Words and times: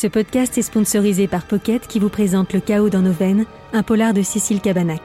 Ce 0.00 0.06
podcast 0.06 0.56
est 0.56 0.62
sponsorisé 0.62 1.26
par 1.26 1.44
Pocket 1.44 1.88
qui 1.88 1.98
vous 1.98 2.08
présente 2.08 2.52
Le 2.52 2.60
chaos 2.60 2.88
dans 2.88 3.02
nos 3.02 3.10
veines, 3.10 3.46
un 3.72 3.82
polar 3.82 4.14
de 4.14 4.22
Cécile 4.22 4.60
Cabanac. 4.60 5.02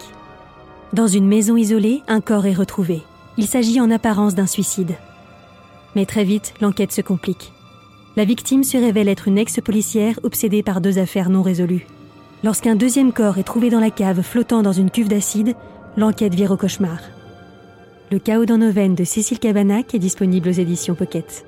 Dans 0.94 1.08
une 1.08 1.26
maison 1.26 1.58
isolée, 1.58 2.04
un 2.08 2.22
corps 2.22 2.46
est 2.46 2.54
retrouvé. 2.54 3.02
Il 3.38 3.48
s'agit 3.48 3.82
en 3.82 3.90
apparence 3.90 4.36
d'un 4.36 4.46
suicide. 4.46 4.94
Mais 5.96 6.06
très 6.06 6.24
vite, 6.24 6.54
l'enquête 6.62 6.92
se 6.92 7.02
complique. 7.02 7.54
La 8.18 8.24
victime 8.24 8.64
se 8.64 8.78
révèle 8.78 9.10
être 9.10 9.28
une 9.28 9.40
ex-policière 9.40 10.20
obsédée 10.22 10.62
par 10.62 10.80
deux 10.80 11.00
affaires 11.00 11.32
non 11.32 11.42
résolues. 11.42 11.88
Lorsqu'un 12.44 12.76
deuxième 12.76 13.14
corps 13.14 13.40
est 13.40 13.44
trouvé 13.44 13.72
dans 13.72 13.80
la 13.80 13.90
cave 13.90 14.22
flottant 14.22 14.62
dans 14.62 14.74
une 14.74 14.92
cuve 14.92 15.08
d'acide, 15.08 15.56
l'enquête 15.98 16.36
vire 16.36 16.52
au 16.52 16.58
cauchemar. 16.58 17.00
Le 18.12 18.20
chaos 18.20 18.46
dans 18.46 18.60
nos 18.60 18.72
veines 18.72 18.94
de 18.94 19.06
Cécile 19.06 19.40
Cabanac 19.40 19.96
est 19.96 19.98
disponible 19.98 20.50
aux 20.50 20.52
éditions 20.52 20.94
Pocket. 20.94 21.48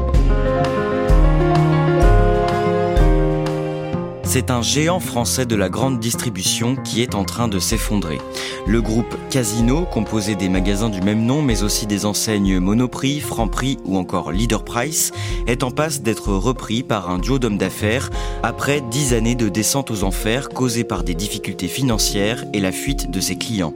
C'est 4.33 4.49
un 4.49 4.61
géant 4.61 5.01
français 5.01 5.45
de 5.45 5.57
la 5.57 5.67
grande 5.67 5.99
distribution 5.99 6.77
qui 6.77 7.01
est 7.01 7.15
en 7.15 7.25
train 7.25 7.49
de 7.49 7.59
s'effondrer. 7.59 8.19
Le 8.65 8.81
groupe 8.81 9.13
Casino, 9.29 9.83
composé 9.83 10.35
des 10.35 10.47
magasins 10.47 10.87
du 10.87 11.01
même 11.01 11.25
nom, 11.25 11.41
mais 11.41 11.63
aussi 11.63 11.85
des 11.85 12.05
enseignes 12.05 12.57
Monoprix, 12.59 13.19
Franprix 13.19 13.77
ou 13.83 13.97
encore 13.97 14.31
Leader 14.31 14.63
Price, 14.63 15.11
est 15.47 15.63
en 15.63 15.71
passe 15.71 16.01
d'être 16.01 16.31
repris 16.31 16.81
par 16.81 17.09
un 17.09 17.19
duo 17.19 17.39
d'hommes 17.39 17.57
d'affaires 17.57 18.09
après 18.41 18.79
dix 18.79 19.13
années 19.13 19.35
de 19.35 19.49
descente 19.49 19.91
aux 19.91 20.05
enfers 20.05 20.47
causées 20.47 20.85
par 20.85 21.03
des 21.03 21.13
difficultés 21.13 21.67
financières 21.67 22.45
et 22.53 22.61
la 22.61 22.71
fuite 22.71 23.11
de 23.11 23.19
ses 23.19 23.35
clients. 23.35 23.73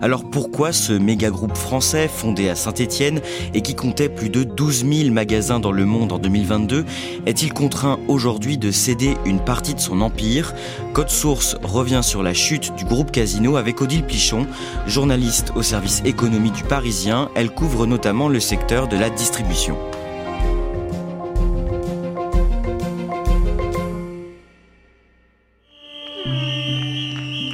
Alors 0.00 0.24
pourquoi 0.24 0.72
ce 0.72 0.92
méga 0.92 1.30
groupe 1.30 1.56
français 1.56 2.08
fondé 2.08 2.48
à 2.48 2.54
Saint-Étienne 2.54 3.20
et 3.54 3.62
qui 3.62 3.74
comptait 3.74 4.08
plus 4.08 4.30
de 4.30 4.44
12 4.44 4.86
000 4.86 5.10
magasins 5.12 5.60
dans 5.60 5.72
le 5.72 5.84
monde 5.84 6.12
en 6.12 6.18
2022 6.18 6.84
est-il 7.26 7.52
contraint 7.52 7.98
aujourd'hui 8.08 8.58
de 8.58 8.70
céder 8.70 9.16
une 9.24 9.40
partie 9.40 9.74
de 9.74 9.80
son 9.80 10.00
empire? 10.00 10.54
Code 10.92 11.10
Source 11.10 11.56
revient 11.62 12.00
sur 12.02 12.22
la 12.22 12.34
chute 12.34 12.74
du 12.76 12.84
groupe 12.84 13.10
Casino 13.10 13.56
avec 13.56 13.80
Odile 13.80 14.04
Plichon, 14.04 14.46
journaliste 14.86 15.52
au 15.54 15.62
service 15.62 16.02
économie 16.04 16.50
du 16.50 16.62
Parisien. 16.62 17.28
Elle 17.34 17.50
couvre 17.50 17.86
notamment 17.86 18.28
le 18.28 18.40
secteur 18.40 18.88
de 18.88 18.96
la 18.96 19.10
distribution. 19.10 19.76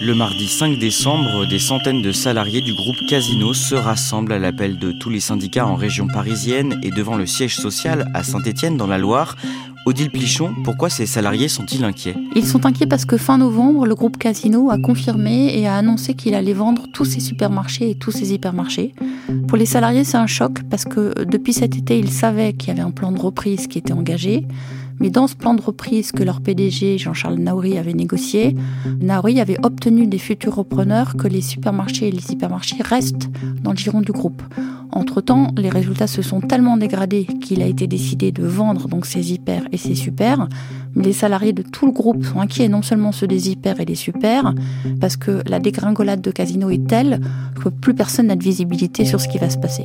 Le 0.05 0.15
mardi 0.15 0.49
5 0.49 0.79
décembre, 0.79 1.47
des 1.47 1.59
centaines 1.59 2.03
de 2.03 2.13
salariés 2.13 2.61
du 2.61 2.75
groupe 2.75 3.07
Casino 3.09 3.55
se 3.55 3.75
rassemblent 3.75 4.35
à 4.35 4.39
l'appel 4.39 4.79
de 4.79 4.93
tous 4.93 5.09
les 5.09 5.19
syndicats 5.19 5.67
en 5.67 5.77
région 5.77 6.09
parisienne 6.09 6.79
et 6.83 6.91
devant 6.91 7.17
le 7.17 7.25
siège 7.25 7.57
social 7.57 8.11
à 8.13 8.23
Saint-Étienne 8.23 8.77
dans 8.77 8.87
la 8.87 8.99
Loire 8.99 9.35
Odile 9.87 10.11
Plichon, 10.11 10.55
pourquoi 10.63 10.89
ces 10.89 11.05
salariés 11.05 11.49
sont-ils 11.49 11.85
inquiets? 11.85 12.17
Ils 12.35 12.47
sont 12.47 12.65
inquiets 12.65 12.87
parce 12.87 13.05
que 13.05 13.19
fin 13.19 13.37
novembre, 13.37 13.87
le 13.87 13.95
groupe 13.95 14.17
Casino 14.17 14.71
a 14.71 14.79
confirmé 14.79 15.59
et 15.59 15.67
a 15.67 15.77
annoncé 15.77 16.15
qu'il 16.15 16.35
allait 16.35 16.55
vendre 16.55 16.87
tous 16.93 17.05
ses 17.05 17.21
supermarchés 17.21 17.91
et 17.91 17.95
tous 17.95 18.11
ses 18.11 18.33
hypermarchés. 18.33 18.95
Pour 19.47 19.59
les 19.59 19.67
salariés, 19.67 20.05
c'est 20.05 20.17
un 20.17 20.27
choc 20.27 20.63
parce 20.71 20.85
que 20.85 21.25
depuis 21.25 21.53
cet 21.53 21.77
été, 21.77 21.99
ils 21.99 22.11
savaient 22.11 22.55
qu'il 22.55 22.69
y 22.69 22.71
avait 22.71 22.81
un 22.81 22.91
plan 22.91 23.13
de 23.13 23.21
reprise 23.21 23.67
qui 23.67 23.79
était 23.79 23.93
engagé. 23.93 24.47
Mais 25.01 25.11
dans 25.11 25.27
ce 25.27 25.35
plan 25.35 25.55
de 25.55 25.63
reprise 25.63 26.13
que 26.13 26.23
leur 26.23 26.41
PDG, 26.41 26.99
Jean-Charles 26.99 27.39
Naouri, 27.39 27.79
avait 27.79 27.95
négocié, 27.95 28.57
Naouri 29.01 29.41
avait 29.41 29.59
obtenu 29.65 30.07
des 30.07 30.19
futurs 30.19 30.55
repreneurs 30.57 31.17
que 31.17 31.29
les 31.29 31.43
supermarchés 31.43 32.09
et 32.09 32.13
les 32.13 32.33
hypermarchés 32.33 32.83
restent 32.83 33.29
dans 33.63 33.73
le 33.73 33.77
giron 33.77 34.01
du 34.01 34.13
groupe. 34.13 34.43
Entre-temps, 34.93 35.49
les 35.57 35.71
résultats 35.71 36.07
se 36.07 36.23
sont 36.23 36.41
tellement 36.41 36.77
dégradés 36.77 37.25
qu'il 37.25 37.63
a 37.63 37.67
été 37.67 37.89
décidé 37.89 38.31
de 38.31 38.45
vendre 38.45 38.87
donc 38.87 39.07
ces 39.07 39.33
hyper 39.33 39.65
et 39.73 39.77
ces 39.77 39.97
super. 39.97 40.49
Mais 40.95 41.03
les 41.03 41.13
salariés 41.13 41.53
de 41.53 41.63
tout 41.63 41.87
le 41.87 41.93
groupe 41.93 42.25
sont 42.25 42.41
inquiets, 42.41 42.69
non 42.69 42.83
seulement 42.83 43.11
ceux 43.11 43.27
des 43.27 43.51
hyper 43.51 43.81
et 43.81 43.85
des 43.85 43.97
super, 43.97 44.55
parce 45.01 45.17
que 45.17 45.43
la 45.49 45.59
dégringolade 45.59 46.21
de 46.21 46.31
Casino 46.31 46.71
est 46.71 46.87
telle 46.87 47.21
que 47.61 47.69
plus 47.69 47.95
personne 47.95 48.29
n'a 48.29 48.37
de 48.37 48.45
visibilité 48.45 49.05
sur 49.05 49.21
ce 49.21 49.27
qui 49.27 49.39
va 49.39 49.51
se 49.51 49.59
passer. 49.59 49.85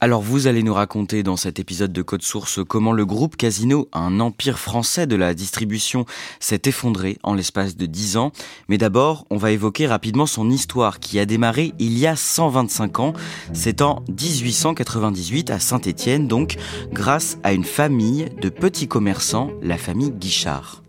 Alors 0.00 0.22
vous 0.22 0.46
allez 0.46 0.62
nous 0.62 0.74
raconter 0.74 1.24
dans 1.24 1.36
cet 1.36 1.58
épisode 1.58 1.92
de 1.92 2.02
Code 2.02 2.22
Source 2.22 2.60
comment 2.66 2.92
le 2.92 3.04
groupe 3.04 3.36
Casino, 3.36 3.88
un 3.92 4.20
empire 4.20 4.60
français 4.60 5.08
de 5.08 5.16
la 5.16 5.34
distribution, 5.34 6.06
s'est 6.38 6.62
effondré 6.66 7.18
en 7.24 7.34
l'espace 7.34 7.76
de 7.76 7.84
10 7.84 8.16
ans. 8.16 8.30
Mais 8.68 8.78
d'abord, 8.78 9.26
on 9.28 9.38
va 9.38 9.50
évoquer 9.50 9.88
rapidement 9.88 10.26
son 10.26 10.50
histoire 10.50 11.00
qui 11.00 11.18
a 11.18 11.26
démarré 11.26 11.72
il 11.80 11.98
y 11.98 12.06
a 12.06 12.14
125 12.14 13.00
ans. 13.00 13.12
C'est 13.52 13.82
en 13.82 14.04
1898 14.08 15.50
à 15.50 15.58
Saint-Étienne 15.58 16.28
donc, 16.28 16.58
grâce 16.92 17.38
à 17.42 17.52
une 17.52 17.64
famille 17.64 18.28
de 18.40 18.50
petits 18.50 18.86
commerçants, 18.86 19.50
la 19.62 19.78
famille 19.78 20.12
Guichard. 20.12 20.84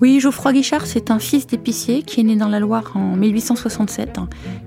Oui, 0.00 0.18
Geoffroy 0.18 0.52
Guichard, 0.52 0.86
c'est 0.86 1.10
un 1.10 1.20
fils 1.20 1.46
d'épicier 1.46 2.02
qui 2.02 2.20
est 2.20 2.24
né 2.24 2.34
dans 2.34 2.48
la 2.48 2.58
Loire 2.58 2.92
en 2.96 3.16
1867. 3.16 4.18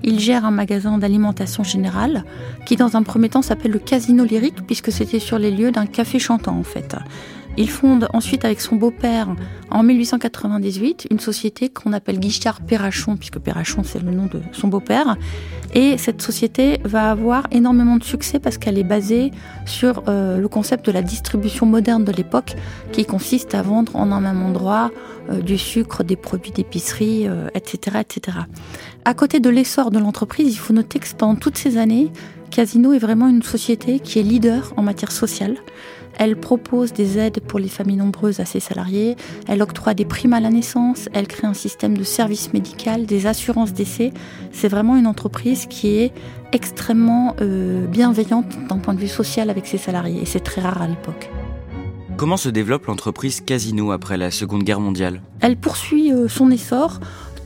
Il 0.02 0.18
gère 0.20 0.46
un 0.46 0.50
magasin 0.50 0.96
d'alimentation 0.96 1.62
générale 1.62 2.24
qui, 2.64 2.76
dans 2.76 2.96
un 2.96 3.02
premier 3.02 3.28
temps, 3.28 3.42
s'appelle 3.42 3.72
le 3.72 3.78
Casino 3.78 4.24
Lyrique 4.24 4.66
puisque 4.66 4.90
c'était 4.90 5.18
sur 5.18 5.38
les 5.38 5.50
lieux 5.50 5.70
d'un 5.70 5.86
café 5.86 6.18
chantant 6.18 6.56
en 6.58 6.62
fait. 6.62 6.96
Il 7.58 7.68
fonde 7.68 8.06
ensuite 8.12 8.44
avec 8.44 8.60
son 8.60 8.76
beau-père 8.76 9.26
en 9.72 9.82
1898 9.82 11.08
une 11.10 11.18
société 11.18 11.68
qu'on 11.68 11.92
appelle 11.92 12.20
Guichard 12.20 12.60
Perrachon, 12.60 13.16
puisque 13.16 13.40
Perrachon 13.40 13.82
c'est 13.82 14.00
le 14.00 14.12
nom 14.12 14.26
de 14.26 14.40
son 14.52 14.68
beau-père. 14.68 15.16
Et 15.74 15.98
cette 15.98 16.22
société 16.22 16.78
va 16.84 17.10
avoir 17.10 17.48
énormément 17.50 17.96
de 17.96 18.04
succès 18.04 18.38
parce 18.38 18.58
qu'elle 18.58 18.78
est 18.78 18.84
basée 18.84 19.32
sur 19.66 20.04
euh, 20.06 20.38
le 20.38 20.48
concept 20.48 20.86
de 20.86 20.92
la 20.92 21.02
distribution 21.02 21.66
moderne 21.66 22.04
de 22.04 22.12
l'époque, 22.12 22.54
qui 22.92 23.04
consiste 23.04 23.56
à 23.56 23.62
vendre 23.62 23.96
en 23.96 24.12
un 24.12 24.20
même 24.20 24.40
endroit 24.40 24.92
euh, 25.28 25.40
du 25.40 25.58
sucre, 25.58 26.04
des 26.04 26.16
produits 26.16 26.52
d'épicerie, 26.52 27.26
etc., 27.54 27.96
euh, 27.96 28.00
etc. 28.00 28.38
À 29.04 29.14
côté 29.14 29.40
de 29.40 29.50
l'essor 29.50 29.90
de 29.90 29.98
l'entreprise, 29.98 30.52
il 30.54 30.58
faut 30.58 30.72
noter 30.72 31.00
que 31.00 31.08
pendant 31.16 31.34
toutes 31.34 31.58
ces 31.58 31.76
années, 31.76 32.12
Casino 32.52 32.92
est 32.92 32.98
vraiment 32.98 33.26
une 33.26 33.42
société 33.42 33.98
qui 33.98 34.20
est 34.20 34.22
leader 34.22 34.72
en 34.76 34.82
matière 34.82 35.12
sociale. 35.12 35.56
Elle 36.18 36.36
propose 36.36 36.92
des 36.92 37.18
aides 37.18 37.40
pour 37.40 37.58
les 37.58 37.68
familles 37.68 37.96
nombreuses 37.96 38.40
à 38.40 38.44
ses 38.44 38.60
salariés, 38.60 39.16
elle 39.46 39.62
octroie 39.62 39.94
des 39.94 40.04
primes 40.04 40.32
à 40.32 40.40
la 40.40 40.50
naissance, 40.50 41.08
elle 41.12 41.28
crée 41.28 41.46
un 41.46 41.54
système 41.54 41.96
de 41.96 42.02
service 42.02 42.52
médical, 42.52 43.06
des 43.06 43.26
assurances 43.26 43.72
d'essai. 43.72 44.12
C'est 44.52 44.68
vraiment 44.68 44.96
une 44.96 45.06
entreprise 45.06 45.66
qui 45.66 45.96
est 45.96 46.12
extrêmement 46.52 47.36
euh, 47.40 47.86
bienveillante 47.86 48.46
d'un 48.68 48.78
point 48.78 48.94
de 48.94 49.00
vue 49.00 49.08
social 49.08 49.48
avec 49.48 49.66
ses 49.66 49.78
salariés 49.78 50.20
et 50.20 50.26
c'est 50.26 50.40
très 50.40 50.60
rare 50.60 50.82
à 50.82 50.88
l'époque. 50.88 51.30
Comment 52.16 52.36
se 52.36 52.48
développe 52.48 52.86
l'entreprise 52.86 53.40
Casino 53.40 53.92
après 53.92 54.16
la 54.16 54.32
Seconde 54.32 54.64
Guerre 54.64 54.80
mondiale? 54.80 55.22
Elle 55.40 55.56
poursuit 55.56 56.12
euh, 56.12 56.26
son 56.26 56.50
essor 56.50 56.98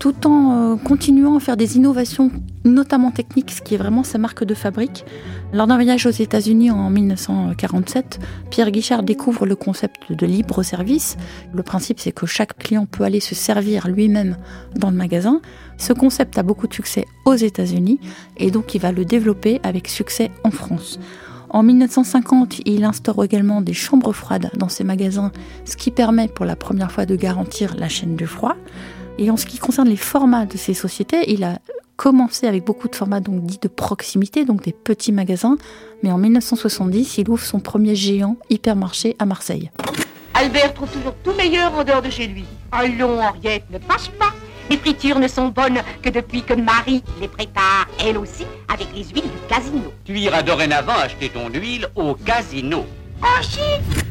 tout 0.03 0.27
en 0.27 0.73
euh, 0.73 0.75
continuant 0.75 1.37
à 1.37 1.39
faire 1.39 1.57
des 1.57 1.77
innovations, 1.77 2.33
notamment 2.65 3.13
techniques, 3.13 3.53
ce 3.53 3.63
qui 3.63 3.75
est 3.75 3.77
vraiment 3.77 4.03
sa 4.03 4.19
marque 4.19 4.43
de 4.43 4.53
fabrique. 4.53 5.05
Lors 5.53 5.69
d'un 5.69 5.77
voyage 5.77 6.07
aux 6.07 6.11
États-Unis 6.11 6.73
en 6.73 6.91
1947, 6.91 8.19
Pierre 8.51 8.73
Guichard 8.73 9.05
découvre 9.05 9.47
le 9.47 9.55
concept 9.55 10.11
de 10.11 10.27
libre 10.27 10.65
service. 10.65 11.17
Le 11.55 11.63
principe, 11.63 12.01
c'est 12.01 12.11
que 12.11 12.27
chaque 12.27 12.59
client 12.59 12.85
peut 12.85 13.05
aller 13.05 13.21
se 13.21 13.37
servir 13.37 13.87
lui-même 13.87 14.39
dans 14.75 14.91
le 14.91 14.97
magasin. 14.97 15.41
Ce 15.79 15.93
concept 15.93 16.37
a 16.37 16.43
beaucoup 16.43 16.67
de 16.67 16.75
succès 16.75 17.05
aux 17.25 17.37
États-Unis 17.37 18.01
et 18.39 18.51
donc 18.51 18.75
il 18.75 18.81
va 18.81 18.91
le 18.91 19.05
développer 19.05 19.61
avec 19.63 19.87
succès 19.87 20.33
en 20.43 20.51
France. 20.51 20.99
En 21.49 21.63
1950, 21.63 22.63
il 22.65 22.83
instaure 22.83 23.23
également 23.23 23.61
des 23.61 23.75
chambres 23.75 24.13
froides 24.13 24.51
dans 24.57 24.69
ses 24.69 24.83
magasins, 24.83 25.31
ce 25.65 25.77
qui 25.77 25.93
permet 25.93 26.27
pour 26.27 26.45
la 26.45 26.57
première 26.57 26.91
fois 26.91 27.07
de 27.07 27.15
garantir 27.15 27.77
la 27.77 27.89
chaîne 27.89 28.17
du 28.17 28.27
froid. 28.27 28.57
Et 29.19 29.31
en 29.31 29.37
ce 29.37 29.47
qui 29.47 29.59
concerne 29.59 29.89
les 29.89 29.97
formats 29.97 30.47
de 30.47 30.57
ces 30.57 30.75
sociétés, 30.75 31.33
il 31.33 31.45
a 31.45 31.59
commencé 31.97 32.47
avec 32.47 32.65
beaucoup 32.65 32.89
de 32.89 32.97
formats 32.97 33.21
donc 33.21 33.45
dits 33.45 33.61
de 33.61 33.69
proximité, 33.69 34.45
donc 34.45 34.65
des 34.65 34.73
petits 34.73 35.13
magasins, 35.13 35.57
mais 36.03 36.11
en 36.11 36.19
1970, 36.19 37.19
il 37.19 37.29
ouvre 37.29 37.45
son 37.45 37.61
premier 37.61 37.95
géant 37.95 38.37
hypermarché 38.51 39.15
à 39.19 39.27
Marseille. 39.27 39.71
Albert 40.35 40.75
trouve 40.75 40.91
toujours 40.91 41.15
tout 41.23 41.35
meilleur 41.35 41.73
en 41.75 41.85
dehors 41.85 42.03
de 42.03 42.11
chez 42.11 42.27
lui. 42.27 42.45
Allons, 42.73 43.21
Henriette, 43.21 43.65
ne 43.71 43.79
passe 43.79 44.09
pas. 44.09 44.33
Les 44.71 44.79
fritures 44.79 45.19
ne 45.19 45.29
sont 45.29 45.49
bonnes 45.49 45.81
que 46.01 46.09
depuis 46.09 46.43
que 46.43 46.55
Marie 46.55 47.03
les 47.21 47.29
prépare, 47.29 47.87
elle 48.05 48.17
aussi, 48.17 48.47
avec 48.73 48.89
les 48.95 49.05
huiles 49.05 49.31
du 49.31 49.49
casino. 49.49 49.93
Tu 50.05 50.19
iras 50.19 50.43
dorénavant 50.43 50.95
acheter 50.95 51.29
ton 51.29 51.49
huile 51.51 51.89
au 51.95 52.15
casino. 52.15 52.87
Oh, 53.23 53.43
chiffre 53.43 54.02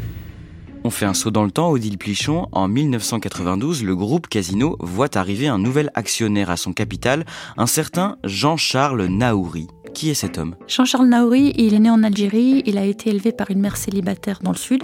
on 0.84 0.90
fait 0.90 1.06
un 1.06 1.14
saut 1.14 1.32
dans 1.32 1.44
le 1.44 1.52
temps, 1.52 1.70
Odile 1.70 1.98
Plichon. 1.98 2.48
En 2.52 2.68
1992, 2.68 3.84
le 3.84 3.96
groupe 3.96 4.28
Casino 4.28 4.78
voit 4.80 5.16
arriver 5.18 5.48
un 5.48 5.60
nouvel 5.60 5.92
actionnaire 5.94 6.50
à 6.50 6.58
son 6.58 6.74
capital, 6.74 7.26
un 7.58 7.68
certain 7.68 8.18
Jean-Charles 8.24 9.06
Naouri. 9.06 9.68
Qui 9.94 10.10
est 10.10 10.16
cet 10.16 10.38
homme? 10.38 10.56
Jean-Charles 10.68 11.08
Naouri, 11.08 11.54
il 11.58 11.74
est 11.74 11.80
né 11.80 11.90
en 11.90 12.02
Algérie, 12.04 12.64
il 12.66 12.78
a 12.78 12.86
été 12.86 13.10
élevé 13.10 13.32
par 13.32 13.52
une 13.52 13.60
mère 13.60 13.78
célibataire 13.78 14.40
dans 14.42 14.52
le 14.52 14.58
sud. 14.58 14.84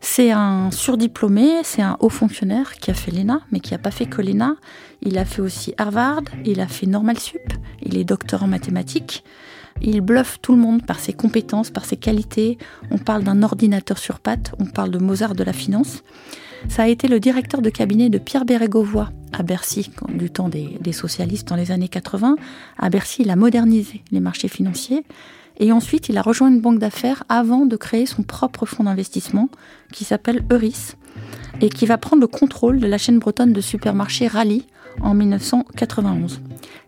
C'est 0.00 0.30
un 0.30 0.70
surdiplômé, 0.70 1.62
c'est 1.64 1.82
un 1.82 1.96
haut 2.00 2.08
fonctionnaire 2.08 2.74
qui 2.76 2.90
a 2.90 2.94
fait 2.94 3.10
l'ENA, 3.10 3.40
mais 3.50 3.60
qui 3.60 3.72
n'a 3.72 3.78
pas 3.78 3.90
fait 3.90 4.06
que 4.06 4.22
l'ENA. 4.22 4.56
Il 5.02 5.18
a 5.18 5.24
fait 5.24 5.42
aussi 5.42 5.74
Harvard, 5.76 6.22
il 6.44 6.60
a 6.60 6.68
fait 6.68 6.86
Normal 6.86 7.18
Sup, 7.18 7.52
il 7.82 7.98
est 7.98 8.04
docteur 8.04 8.44
en 8.44 8.46
mathématiques. 8.46 9.24
Il 9.82 10.00
bluffe 10.00 10.38
tout 10.40 10.54
le 10.54 10.62
monde 10.62 10.84
par 10.84 10.98
ses 10.98 11.12
compétences, 11.12 11.70
par 11.70 11.84
ses 11.84 11.96
qualités. 11.96 12.58
On 12.90 12.98
parle 12.98 13.24
d'un 13.24 13.42
ordinateur 13.42 13.98
sur 13.98 14.20
pattes, 14.20 14.52
on 14.58 14.66
parle 14.66 14.90
de 14.90 14.98
Mozart 14.98 15.34
de 15.34 15.44
la 15.44 15.52
finance. 15.52 16.02
Ça 16.68 16.84
a 16.84 16.88
été 16.88 17.08
le 17.08 17.20
directeur 17.20 17.60
de 17.60 17.70
cabinet 17.70 18.08
de 18.08 18.18
Pierre 18.18 18.44
Bérégovoy 18.44 19.08
à 19.32 19.42
Bercy, 19.42 19.90
du 20.08 20.30
temps 20.30 20.48
des, 20.48 20.92
socialistes 20.92 21.48
dans 21.48 21.56
les 21.56 21.70
années 21.70 21.88
80. 21.88 22.36
À 22.78 22.90
Bercy, 22.90 23.22
il 23.22 23.30
a 23.30 23.36
modernisé 23.36 24.02
les 24.10 24.20
marchés 24.20 24.48
financiers. 24.48 25.04
Et 25.58 25.72
ensuite, 25.72 26.08
il 26.08 26.18
a 26.18 26.22
rejoint 26.22 26.48
une 26.48 26.60
banque 26.60 26.78
d'affaires 26.78 27.24
avant 27.28 27.66
de 27.66 27.76
créer 27.76 28.06
son 28.06 28.22
propre 28.22 28.66
fonds 28.66 28.84
d'investissement 28.84 29.48
qui 29.92 30.04
s'appelle 30.04 30.44
Euris 30.50 30.94
et 31.60 31.68
qui 31.68 31.86
va 31.86 31.98
prendre 31.98 32.20
le 32.20 32.26
contrôle 32.26 32.80
de 32.80 32.86
la 32.86 32.98
chaîne 32.98 33.18
bretonne 33.18 33.52
de 33.52 33.60
supermarchés 33.60 34.26
Rally 34.26 34.66
en 35.00 35.14
1991. 35.14 36.40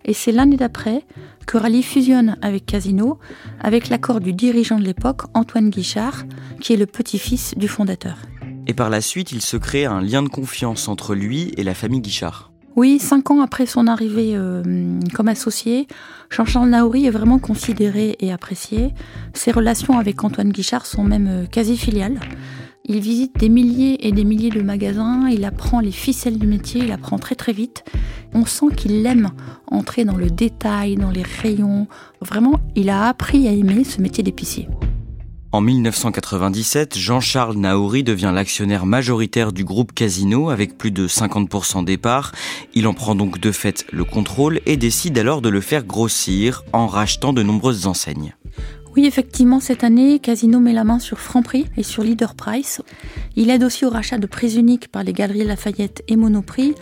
Et 0.05 0.13
c'est 0.13 0.33
l'année 0.33 0.57
d'après 0.57 1.05
que 1.47 1.59
Rally 1.59 1.83
fusionne 1.83 2.37
avec 2.43 2.67
Casino, 2.67 3.19
avec 3.61 3.89
l'accord 3.89 4.21
du 4.21 4.33
dirigeant 4.33 4.79
de 4.79 4.85
l'époque, 4.85 5.23
Antoine 5.35 5.71
Guichard, 5.71 6.25
qui 6.61 6.73
est 6.73 6.77
le 6.77 6.87
petit-fils 6.87 7.55
du 7.57 7.69
fondateur. 7.69 8.17
Et 8.67 8.75
par 8.75 8.91
la 8.91 9.01
suite, 9.01 9.33
il 9.33 9.43
se 9.43 9.57
crée 9.57 9.85
un 9.85 10.01
lien 10.01 10.23
de 10.23 10.29
confiance 10.29 10.89
entre 10.89 11.15
lui 11.15 11.53
et 11.57 11.63
la 11.63 11.75
famille 11.75 12.01
Guichard. 12.01 12.51
Oui, 12.75 12.99
cinq 12.99 13.31
ans 13.31 13.41
après 13.41 13.65
son 13.65 13.87
arrivée 13.87 14.33
euh, 14.35 14.63
comme 15.15 15.29
associé, 15.29 15.87
Jean-Charles 16.29 16.69
Naouri 16.69 17.07
est 17.07 17.11
vraiment 17.11 17.39
considéré 17.39 18.17
et 18.21 18.33
apprécié. 18.33 18.93
Ses 19.33 19.51
relations 19.51 19.99
avec 19.99 20.23
Antoine 20.23 20.51
Guichard 20.51 20.85
sont 20.85 21.03
même 21.03 21.29
euh, 21.29 21.47
quasi 21.47 21.79
filiales. 21.79 22.21
Il 22.89 23.01
visite 23.01 23.37
des 23.37 23.49
milliers 23.49 24.07
et 24.07 24.13
des 24.13 24.23
milliers 24.23 24.51
de 24.51 24.63
magasins, 24.63 25.29
il 25.29 25.45
apprend 25.45 25.81
les 25.81 25.91
ficelles 25.91 26.39
du 26.39 26.47
métier, 26.47 26.83
il 26.85 26.93
apprend 26.93 27.19
très 27.19 27.35
très 27.35 27.53
vite. 27.53 27.85
On 28.33 28.47
sent 28.47 28.67
qu'il 28.77 29.05
aime 29.07 29.31
entrer 29.67 30.05
dans 30.05 30.17
le 30.17 30.31
détail, 30.31 30.95
dans 30.95 31.11
les 31.11 31.25
rayons. 31.25 31.89
Vraiment, 32.21 32.61
il 32.77 32.89
a 32.89 33.09
appris 33.09 33.49
à 33.49 33.51
aimer 33.51 33.83
ce 33.83 34.01
métier 34.01 34.23
d'épicier. 34.23 34.69
En 35.51 35.61
1997, 35.61 36.97
Jean-Charles 36.97 37.57
Naouri 37.57 38.05
devient 38.05 38.31
l'actionnaire 38.33 38.87
majoritaire 38.87 39.53
du 39.53 39.65
groupe 39.65 39.93
Casino 39.93 40.51
avec 40.51 40.79
plus 40.79 40.93
de 40.93 41.09
50% 41.09 41.85
des 41.85 41.97
parts. 41.97 42.31
Il 42.75 42.87
en 42.87 42.95
prend 42.95 43.17
donc 43.17 43.41
de 43.41 43.51
fait 43.51 43.85
le 43.91 44.05
contrôle 44.05 44.61
et 44.65 44.77
décide 44.77 45.19
alors 45.19 45.43
de 45.43 45.49
le 45.49 45.61
faire 45.61 45.83
grossir 45.83 46.63
en 46.73 46.87
rachetant 46.87 47.33
de 47.33 47.43
nombreuses 47.43 47.87
enseignes. 47.87 48.37
Oui, 48.97 49.05
effectivement, 49.05 49.61
cette 49.61 49.85
année, 49.85 50.19
Casino 50.21 50.59
met 50.59 50.73
la 50.73 50.83
main 50.83 50.99
sur 50.99 51.19
Franprix 51.19 51.67
et 51.77 51.83
sur 51.83 52.03
Leader 52.03 52.35
Price. 52.35 52.81
Il 53.37 53.51
aide 53.51 53.63
aussi 53.63 53.85
au 53.85 53.91
rachat 53.91 54.17
de 54.17 54.27
prix 54.27 54.57
uniques 54.57 54.89
par 54.89 55.05
les 55.05 55.13
Galeries 55.13 55.45
Lafayette 55.45 56.03
et 56.09 56.17
Monoprix 56.17 56.75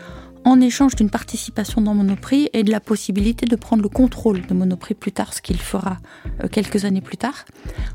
en 0.44 0.60
échange 0.60 0.94
d'une 0.94 1.10
participation 1.10 1.80
dans 1.80 1.94
Monoprix 1.94 2.50
et 2.52 2.62
de 2.62 2.70
la 2.70 2.80
possibilité 2.80 3.46
de 3.46 3.56
prendre 3.56 3.82
le 3.82 3.88
contrôle 3.88 4.46
de 4.46 4.54
Monoprix 4.54 4.94
plus 4.94 5.10
tard, 5.10 5.32
ce 5.32 5.40
qu'il 5.40 5.58
fera 5.58 5.98
euh, 6.42 6.48
quelques 6.48 6.84
années 6.84 7.00
plus 7.00 7.16
tard. 7.16 7.46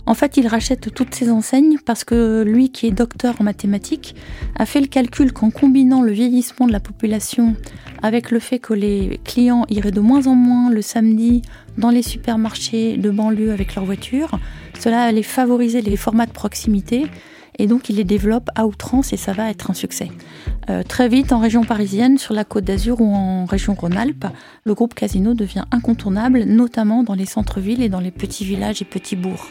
En 0.06 0.16
fait, 0.16 0.36
il 0.38 0.48
rachète 0.48 0.94
toutes 0.94 1.14
ces 1.14 1.30
enseignes 1.30 1.78
parce 1.86 2.04
que 2.04 2.44
lui, 2.44 2.72
qui 2.72 2.88
est 2.88 2.92
docteur 2.92 3.36
en 3.40 3.44
mathématiques, 3.44 4.16
a 4.58 4.66
fait 4.66 4.82
le 4.82 4.88
calcul 4.88 5.32
qu'en 5.32 5.52
combinant 5.52 6.02
le 6.02 6.12
vieillissement 6.12 6.68
de 6.68 6.72
la 6.72 6.80
population 6.80 7.56
avec 8.02 8.32
le 8.32 8.40
fait 8.40 8.60
que 8.60 8.74
les 8.74 9.20
clients 9.24 9.66
iraient 9.70 9.92
de 9.92 10.02
moins 10.02 10.26
en 10.28 10.36
moins 10.36 10.72
le 10.72 10.82
samedi 10.82 11.44
dans 11.80 11.90
les 11.90 12.04
supermarchés 12.04 12.98
de 12.98 13.10
banlieue 13.10 13.52
avec 13.52 13.74
leur 13.76 13.86
voiture, 13.86 14.38
cela 14.80 15.04
allait 15.04 15.24
favoriser 15.24 15.82
les 15.82 15.96
formats 15.96 16.26
de 16.26 16.32
proximité 16.32 17.08
et 17.58 17.68
donc 17.68 17.90
il 17.90 17.96
les 17.96 18.04
développe 18.04 18.50
à 18.56 18.66
outrance 18.68 19.12
et 19.14 19.18
ça 19.18 19.34
va 19.34 19.50
être 19.50 19.72
un 19.72 19.74
succès. 19.74 20.10
Euh, 20.70 20.84
très 20.84 21.10
vite, 21.10 21.32
en 21.32 21.40
région 21.40 21.64
parisienne, 21.64 22.18
sur 22.18 22.34
la 22.34 22.44
côte 22.46 22.64
d'Azur 22.64 23.02
ou 23.02 23.14
en 23.14 23.46
région 23.46 23.74
Rhône-Alpes, 23.74 24.28
le 24.64 24.74
groupe 24.74 24.94
Casino 24.94 25.34
devient 25.34 25.66
incontournable, 25.72 26.44
notamment 26.44 27.04
dans 27.04 27.16
les 27.16 27.26
centres-villes 27.26 27.82
et 27.82 27.90
dans 27.90 28.00
les 28.00 28.12
petits 28.12 28.46
villages 28.46 28.82
et 28.82 28.86
petits 28.86 29.16
bourgs. 29.16 29.48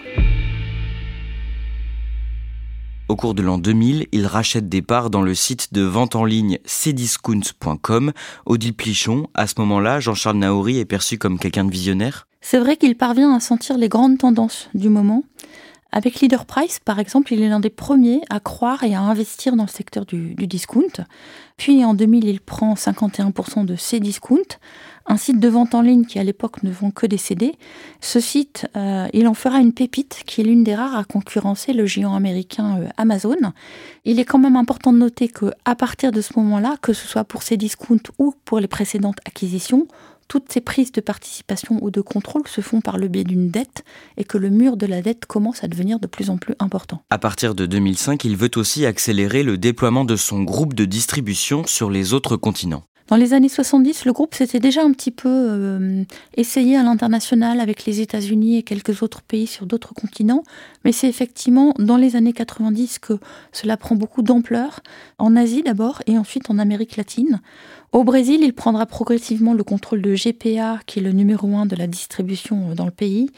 Au 3.08 3.16
cours 3.16 3.32
de 3.32 3.40
l'an 3.40 3.56
2000, 3.56 4.06
il 4.12 4.26
rachète 4.26 4.68
des 4.68 4.82
parts 4.82 5.08
dans 5.08 5.22
le 5.22 5.34
site 5.34 5.72
de 5.72 5.80
vente 5.80 6.14
en 6.14 6.26
ligne 6.26 6.58
cdiscount.com. 6.66 8.12
Odile 8.44 8.74
Plichon, 8.74 9.28
à 9.32 9.46
ce 9.46 9.54
moment-là, 9.58 9.98
Jean-Charles 9.98 10.36
Naouri 10.36 10.78
est 10.78 10.84
perçu 10.84 11.16
comme 11.16 11.38
quelqu'un 11.38 11.64
de 11.64 11.70
visionnaire? 11.70 12.28
C'est 12.42 12.58
vrai 12.58 12.76
qu'il 12.76 12.96
parvient 12.96 13.34
à 13.34 13.40
sentir 13.40 13.78
les 13.78 13.88
grandes 13.88 14.18
tendances 14.18 14.68
du 14.74 14.90
moment. 14.90 15.24
Avec 15.90 16.20
Leader 16.20 16.44
Price, 16.44 16.80
par 16.84 16.98
exemple, 16.98 17.32
il 17.32 17.42
est 17.42 17.48
l'un 17.48 17.60
des 17.60 17.70
premiers 17.70 18.20
à 18.28 18.40
croire 18.40 18.84
et 18.84 18.94
à 18.94 19.00
investir 19.00 19.56
dans 19.56 19.64
le 19.64 19.70
secteur 19.70 20.04
du, 20.04 20.34
discount. 20.34 21.04
Puis 21.56 21.82
en 21.82 21.94
2000, 21.94 22.26
il 22.26 22.40
prend 22.40 22.74
51% 22.74 23.64
de 23.64 23.74
Cdiscount, 23.74 24.58
un 25.06 25.16
site 25.16 25.40
de 25.40 25.48
vente 25.48 25.74
en 25.74 25.80
ligne 25.80 26.04
qui 26.04 26.18
à 26.18 26.24
l'époque 26.24 26.62
ne 26.62 26.70
vend 26.70 26.90
que 26.90 27.06
des 27.06 27.16
CD. 27.16 27.54
Ce 28.02 28.20
site, 28.20 28.68
euh, 28.76 29.08
il 29.14 29.26
en 29.26 29.32
fera 29.32 29.60
une 29.60 29.72
pépite 29.72 30.22
qui 30.26 30.42
est 30.42 30.44
l'une 30.44 30.62
des 30.62 30.74
rares 30.74 30.96
à 30.96 31.04
concurrencer 31.04 31.72
le 31.72 31.86
géant 31.86 32.14
américain 32.14 32.80
euh, 32.82 32.88
Amazon. 32.98 33.52
Il 34.04 34.20
est 34.20 34.26
quand 34.26 34.38
même 34.38 34.56
important 34.56 34.92
de 34.92 34.98
noter 34.98 35.28
que 35.28 35.52
à 35.64 35.74
partir 35.74 36.12
de 36.12 36.20
ce 36.20 36.34
moment-là, 36.36 36.76
que 36.82 36.92
ce 36.92 37.08
soit 37.08 37.24
pour 37.24 37.42
Cdiscount 37.42 38.02
ou 38.18 38.34
pour 38.44 38.60
les 38.60 38.68
précédentes 38.68 39.18
acquisitions, 39.24 39.88
toutes 40.28 40.52
ces 40.52 40.60
prises 40.60 40.92
de 40.92 41.00
participation 41.00 41.78
ou 41.82 41.90
de 41.90 42.00
contrôle 42.00 42.46
se 42.46 42.60
font 42.60 42.80
par 42.80 42.98
le 42.98 43.08
biais 43.08 43.24
d'une 43.24 43.50
dette 43.50 43.84
et 44.16 44.24
que 44.24 44.38
le 44.38 44.50
mur 44.50 44.76
de 44.76 44.86
la 44.86 45.02
dette 45.02 45.26
commence 45.26 45.64
à 45.64 45.68
devenir 45.68 45.98
de 45.98 46.06
plus 46.06 46.30
en 46.30 46.36
plus 46.36 46.54
important. 46.58 47.02
À 47.10 47.18
partir 47.18 47.54
de 47.54 47.66
2005, 47.66 48.24
il 48.24 48.36
veut 48.36 48.50
aussi 48.56 48.86
accélérer 48.86 49.42
le 49.42 49.58
déploiement 49.58 50.04
de 50.04 50.16
son 50.16 50.42
groupe 50.42 50.74
de 50.74 50.84
distribution 50.84 51.64
sur 51.66 51.90
les 51.90 52.12
autres 52.12 52.36
continents. 52.36 52.84
Dans 53.08 53.16
les 53.16 53.32
années 53.32 53.48
70, 53.48 54.04
le 54.04 54.12
groupe 54.12 54.34
s'était 54.34 54.60
déjà 54.60 54.82
un 54.82 54.92
petit 54.92 55.10
peu 55.10 55.30
euh, 55.30 56.04
essayé 56.36 56.76
à 56.76 56.82
l'international 56.82 57.58
avec 57.58 57.86
les 57.86 58.02
États-Unis 58.02 58.58
et 58.58 58.62
quelques 58.62 59.02
autres 59.02 59.22
pays 59.22 59.46
sur 59.46 59.64
d'autres 59.64 59.94
continents, 59.94 60.42
mais 60.84 60.92
c'est 60.92 61.08
effectivement 61.08 61.72
dans 61.78 61.96
les 61.96 62.16
années 62.16 62.34
90 62.34 62.98
que 62.98 63.14
cela 63.50 63.78
prend 63.78 63.94
beaucoup 63.94 64.20
d'ampleur, 64.20 64.80
en 65.16 65.36
Asie 65.36 65.62
d'abord 65.62 66.02
et 66.06 66.18
ensuite 66.18 66.50
en 66.50 66.58
Amérique 66.58 66.98
latine. 66.98 67.40
Au 67.90 68.04
Brésil, 68.04 68.40
il 68.42 68.52
prendra 68.52 68.84
progressivement 68.84 69.54
le 69.54 69.64
contrôle 69.64 70.02
de 70.02 70.14
GPA, 70.14 70.78
qui 70.84 70.98
est 70.98 71.02
le 71.02 71.12
numéro 71.12 71.56
un 71.56 71.64
de 71.64 71.74
la 71.74 71.86
distribution 71.86 72.70
euh, 72.70 72.74
dans 72.74 72.84
le 72.84 72.90
pays, 72.90 73.30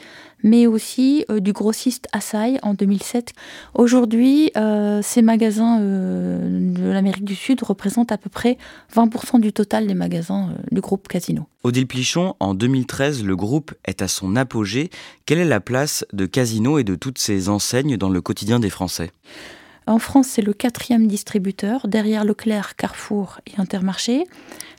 mais 0.42 0.66
aussi 0.66 1.24
euh, 1.30 1.38
du 1.38 1.52
grossiste 1.52 2.08
Asahi 2.10 2.58
en 2.62 2.74
2007. 2.74 3.32
Aujourd'hui, 3.74 4.50
euh, 4.56 5.02
ces 5.04 5.22
magasins 5.22 5.78
de 5.78 6.90
l'Amérique 6.90 7.24
du 7.24 7.36
Sud 7.36 7.62
représentent 7.62 8.10
à 8.10 8.18
peu 8.18 8.28
près 8.28 8.58
20% 8.92 9.38
du 9.38 9.52
total 9.52 9.86
des 9.86 9.94
magasins 9.94 10.52
du 10.72 10.80
groupe 10.80 11.06
Casino. 11.06 11.46
Odile 11.62 11.86
Plichon, 11.86 12.34
en 12.40 12.54
2013, 12.54 13.22
le 13.22 13.36
groupe 13.36 13.72
est 13.84 14.02
à 14.02 14.08
son 14.08 14.34
apogée. 14.34 14.90
Quelle 15.26 15.38
est 15.38 15.44
la 15.44 15.60
place 15.60 16.04
de 16.12 16.26
Casino 16.26 16.78
et 16.78 16.84
de 16.84 16.96
toutes 16.96 17.18
ces 17.18 17.48
enseignes 17.48 17.96
dans 17.96 18.10
le 18.10 18.20
quotidien 18.20 18.58
des 18.58 18.70
Français? 18.70 19.12
En 19.90 19.98
France, 19.98 20.28
c'est 20.28 20.42
le 20.42 20.52
quatrième 20.52 21.06
distributeur, 21.06 21.88
derrière 21.88 22.24
Leclerc, 22.24 22.76
Carrefour 22.76 23.40
et 23.46 23.60
Intermarché. 23.60 24.24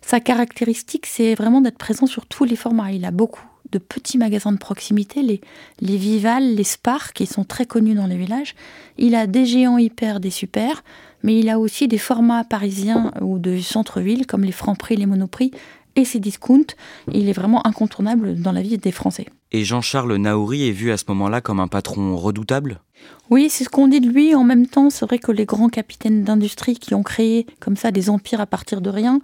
Sa 0.02 0.20
caractéristique, 0.20 1.06
c'est 1.06 1.36
vraiment 1.36 1.62
d'être 1.62 1.78
présent 1.78 2.06
sur 2.06 2.26
tous 2.26 2.46
les 2.46 2.56
formats. 2.56 2.92
Il 2.92 3.04
a 3.04 3.12
beaucoup 3.12 3.46
de 3.72 3.78
petits 3.78 4.18
magasins 4.18 4.52
de 4.52 4.58
proximité, 4.58 5.22
les, 5.22 5.42
les 5.80 5.98
Vival, 5.98 6.56
les 6.56 6.64
Spar, 6.64 7.14
qui 7.14 7.26
sont 7.26 7.44
très 7.44 7.66
connus 7.66 7.94
dans 7.94 8.08
les 8.08 8.18
villages. 8.18 8.56
Il 8.98 9.16
a 9.16 9.28
des 9.28 9.46
géants 9.46 9.78
hyper, 9.78 10.20
des 10.20 10.30
super, 10.30 10.84
mais 11.24 11.40
il 11.40 11.50
a 11.50 11.60
aussi 11.60 11.88
des 11.88 11.98
formats 11.98 12.44
parisiens 12.44 13.12
ou 13.22 13.38
de 13.38 13.60
centre-ville, 13.60 14.26
comme 14.26 14.44
les 14.44 14.52
Franprix, 14.52 14.96
les 14.96 15.06
Monoprix 15.06 15.52
et 15.96 16.06
ses 16.06 16.20
discounts. 16.20 16.76
Il 17.12 17.30
est 17.30 17.34
vraiment 17.34 17.66
incontournable 17.66 18.36
dans 18.42 18.52
la 18.52 18.62
vie 18.62 18.78
des 18.78 18.92
Français. 18.92 19.28
Et 19.52 19.66
Jean-Charles 19.66 20.16
Naouri 20.16 20.68
est 20.68 20.72
vu 20.72 20.92
à 20.92 20.98
ce 20.98 21.06
moment-là 21.10 21.42
comme 21.42 21.60
un 21.60 21.68
patron 21.68 22.16
redoutable? 22.16 22.82
Oui, 23.30 23.50
c'est 23.50 23.64
ce 23.64 23.70
qu'on 23.70 23.88
dit 23.88 24.00
de 24.00 24.10
lui. 24.10 24.36
En 24.36 24.44
même 24.44 24.68
temps, 24.68 24.90
c'est 24.90 25.06
vrai 25.06 25.20
que 25.20 25.32
les 25.32 25.46
grands 25.46 25.70
capitaines 25.70 26.24
d'industrie 26.24 26.76
qui 26.76 26.94
ont 26.94 27.04
créé 27.04 27.46
comme 27.60 27.76
ça 27.76 27.92
des 27.92 28.10
empires 28.10 28.42
à 28.42 28.46
partir 28.46 28.82
de 28.82 28.90
rien 28.90 29.20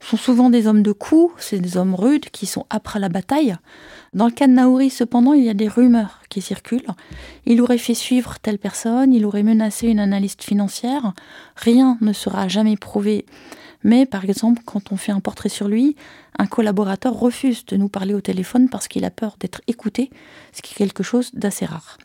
sont 0.00 0.16
souvent 0.16 0.50
des 0.50 0.66
hommes 0.66 0.82
de 0.82 0.92
coups, 0.92 1.32
c'est 1.38 1.58
des 1.58 1.76
hommes 1.76 1.94
rudes 1.94 2.30
qui 2.30 2.46
sont 2.46 2.66
âpres 2.72 2.96
à 2.96 2.98
la 2.98 3.08
bataille. 3.08 3.56
Dans 4.12 4.26
le 4.26 4.32
cas 4.32 4.46
de 4.46 4.52
Naouri, 4.52 4.90
cependant, 4.90 5.32
il 5.32 5.44
y 5.44 5.48
a 5.48 5.54
des 5.54 5.68
rumeurs 5.68 6.20
qui 6.28 6.42
circulent. 6.42 6.86
Il 7.44 7.60
aurait 7.60 7.78
fait 7.78 7.94
suivre 7.94 8.38
telle 8.40 8.58
personne, 8.58 9.12
il 9.12 9.24
aurait 9.24 9.42
menacé 9.42 9.88
une 9.88 9.98
analyste 9.98 10.42
financière. 10.42 11.12
Rien 11.56 11.98
ne 12.00 12.12
sera 12.12 12.48
jamais 12.48 12.76
prouvé. 12.76 13.26
Mais 13.84 14.06
par 14.06 14.24
exemple, 14.24 14.62
quand 14.64 14.92
on 14.92 14.96
fait 14.96 15.12
un 15.12 15.20
portrait 15.20 15.48
sur 15.48 15.68
lui, 15.68 15.96
un 16.38 16.46
collaborateur 16.46 17.18
refuse 17.18 17.64
de 17.66 17.76
nous 17.76 17.88
parler 17.88 18.14
au 18.14 18.20
téléphone 18.20 18.68
parce 18.68 18.88
qu'il 18.88 19.04
a 19.04 19.10
peur 19.10 19.36
d'être 19.40 19.62
écouté, 19.66 20.10
ce 20.52 20.62
qui 20.62 20.74
est 20.74 20.76
quelque 20.76 21.02
chose 21.02 21.30
d'assez 21.32 21.64
rare. 21.64 21.98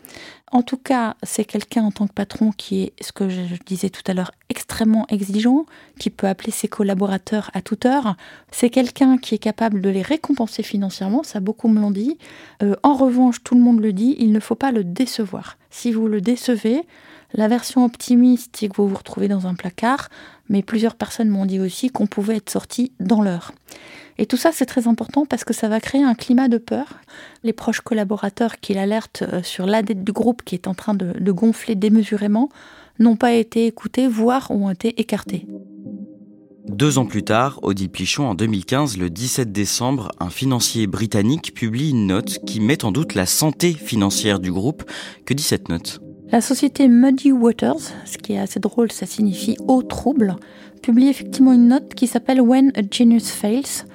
En 0.53 0.63
tout 0.63 0.77
cas, 0.77 1.15
c'est 1.23 1.45
quelqu'un 1.45 1.83
en 1.83 1.91
tant 1.91 2.07
que 2.07 2.13
patron 2.13 2.51
qui 2.51 2.83
est, 2.83 2.93
ce 3.01 3.13
que 3.13 3.29
je 3.29 3.55
disais 3.65 3.89
tout 3.89 4.01
à 4.07 4.13
l'heure, 4.13 4.31
extrêmement 4.49 5.05
exigeant, 5.07 5.65
qui 5.97 6.09
peut 6.09 6.27
appeler 6.27 6.51
ses 6.51 6.67
collaborateurs 6.67 7.49
à 7.53 7.61
toute 7.61 7.85
heure. 7.85 8.15
C'est 8.51 8.69
quelqu'un 8.69 9.17
qui 9.17 9.35
est 9.35 9.39
capable 9.39 9.79
de 9.79 9.89
les 9.89 10.01
récompenser 10.01 10.61
financièrement, 10.61 11.23
ça 11.23 11.39
beaucoup 11.39 11.69
me 11.69 11.79
l'ont 11.79 11.91
dit. 11.91 12.17
Euh, 12.63 12.75
en 12.83 12.95
revanche, 12.95 13.43
tout 13.43 13.55
le 13.55 13.61
monde 13.61 13.79
le 13.79 13.93
dit, 13.93 14.15
il 14.19 14.33
ne 14.33 14.41
faut 14.41 14.55
pas 14.55 14.71
le 14.71 14.83
décevoir. 14.83 15.57
Si 15.69 15.93
vous 15.93 16.07
le 16.07 16.19
décevez, 16.19 16.83
la 17.33 17.47
version 17.47 17.85
optimiste, 17.85 18.57
c'est 18.57 18.67
que 18.67 18.75
vous 18.77 18.88
vous 18.88 18.95
retrouvez 18.95 19.27
dans 19.27 19.47
un 19.47 19.53
placard, 19.53 20.09
mais 20.50 20.61
plusieurs 20.61 20.95
personnes 20.95 21.29
m'ont 21.29 21.45
dit 21.45 21.59
aussi 21.59 21.89
qu'on 21.89 22.07
pouvait 22.07 22.38
être 22.38 22.50
sorti 22.50 22.91
dans 23.00 23.21
l'heure. 23.21 23.53
Et 24.17 24.25
tout 24.25 24.38
ça, 24.38 24.51
c'est 24.51 24.65
très 24.65 24.88
important 24.88 25.25
parce 25.25 25.43
que 25.43 25.53
ça 25.53 25.69
va 25.69 25.79
créer 25.79 26.03
un 26.03 26.13
climat 26.13 26.47
de 26.47 26.57
peur. 26.57 27.00
Les 27.43 27.53
proches 27.53 27.81
collaborateurs 27.81 28.59
qui 28.59 28.73
l'alertent 28.73 29.23
euh, 29.23 29.41
sur 29.41 29.65
la 29.65 29.81
dette 29.81 30.03
du 30.03 30.11
groupe 30.11 30.43
qui 30.43 30.55
est 30.55 30.67
en 30.67 30.73
train 30.73 30.93
de, 30.93 31.31
gonfler 31.31 31.75
démesurément 31.75 32.50
n'ont 33.00 33.15
pas 33.15 33.33
été 33.33 33.65
écoutés, 33.65 34.07
voire 34.07 34.51
ont 34.51 34.69
été 34.69 35.00
écartés. 35.00 35.47
Deux 36.67 37.00
ans 37.00 37.05
plus 37.05 37.23
tard, 37.23 37.59
Odile 37.63 37.89
Plichon, 37.89 38.25
en 38.25 38.35
2015, 38.35 38.97
le 38.97 39.09
17 39.09 39.51
décembre, 39.51 40.11
un 40.19 40.29
financier 40.29 40.85
britannique 40.85 41.55
publie 41.55 41.89
une 41.89 42.05
note 42.05 42.39
qui 42.45 42.59
met 42.59 42.85
en 42.85 42.91
doute 42.91 43.15
la 43.15 43.25
santé 43.25 43.73
financière 43.73 44.39
du 44.39 44.51
groupe. 44.51 44.83
Que 45.25 45.33
dit 45.33 45.41
cette 45.41 45.69
note? 45.69 46.00
La 46.31 46.39
société 46.41 46.88
Muddy 46.88 47.31
Waters, 47.31 47.93
ce 48.05 48.17
qui 48.17 48.33
est 48.33 48.39
assez 48.39 48.59
drôle, 48.59 48.91
ça 48.91 49.05
signifie 49.05 49.57
eau 49.67 49.81
trouble, 49.81 50.38
publie 50.81 51.09
effectivement 51.09 51.51
une 51.51 51.67
note 51.67 51.93
qui 51.93 52.07
s'appelle 52.07 52.41
When 52.41 52.71
a 52.75 52.81
Genius 52.89 53.29
Fails, 53.31 53.85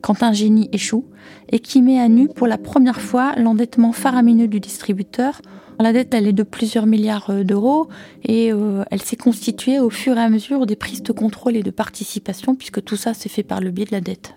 quand 0.00 0.22
un 0.22 0.32
génie 0.32 0.68
échoue, 0.72 1.04
et 1.50 1.60
qui 1.60 1.82
met 1.82 2.00
à 2.00 2.08
nu 2.08 2.28
pour 2.28 2.46
la 2.46 2.58
première 2.58 3.00
fois 3.00 3.34
l'endettement 3.36 3.92
faramineux 3.92 4.48
du 4.48 4.58
distributeur. 4.58 5.40
La 5.78 5.92
dette, 5.92 6.14
elle 6.14 6.26
est 6.26 6.32
de 6.32 6.42
plusieurs 6.42 6.86
milliards 6.86 7.30
euh, 7.30 7.44
d'euros 7.44 7.88
et 8.22 8.52
euh, 8.52 8.84
elle 8.90 9.02
s'est 9.02 9.16
constituée 9.16 9.80
au 9.80 9.90
fur 9.90 10.16
et 10.16 10.20
à 10.20 10.28
mesure 10.28 10.66
des 10.66 10.76
prises 10.76 11.02
de 11.02 11.12
contrôle 11.12 11.56
et 11.56 11.62
de 11.62 11.70
participation, 11.70 12.54
puisque 12.54 12.82
tout 12.82 12.96
ça 12.96 13.14
s'est 13.14 13.28
fait 13.28 13.42
par 13.42 13.60
le 13.60 13.70
biais 13.70 13.86
de 13.86 13.92
la 13.92 14.00
dette. 14.00 14.34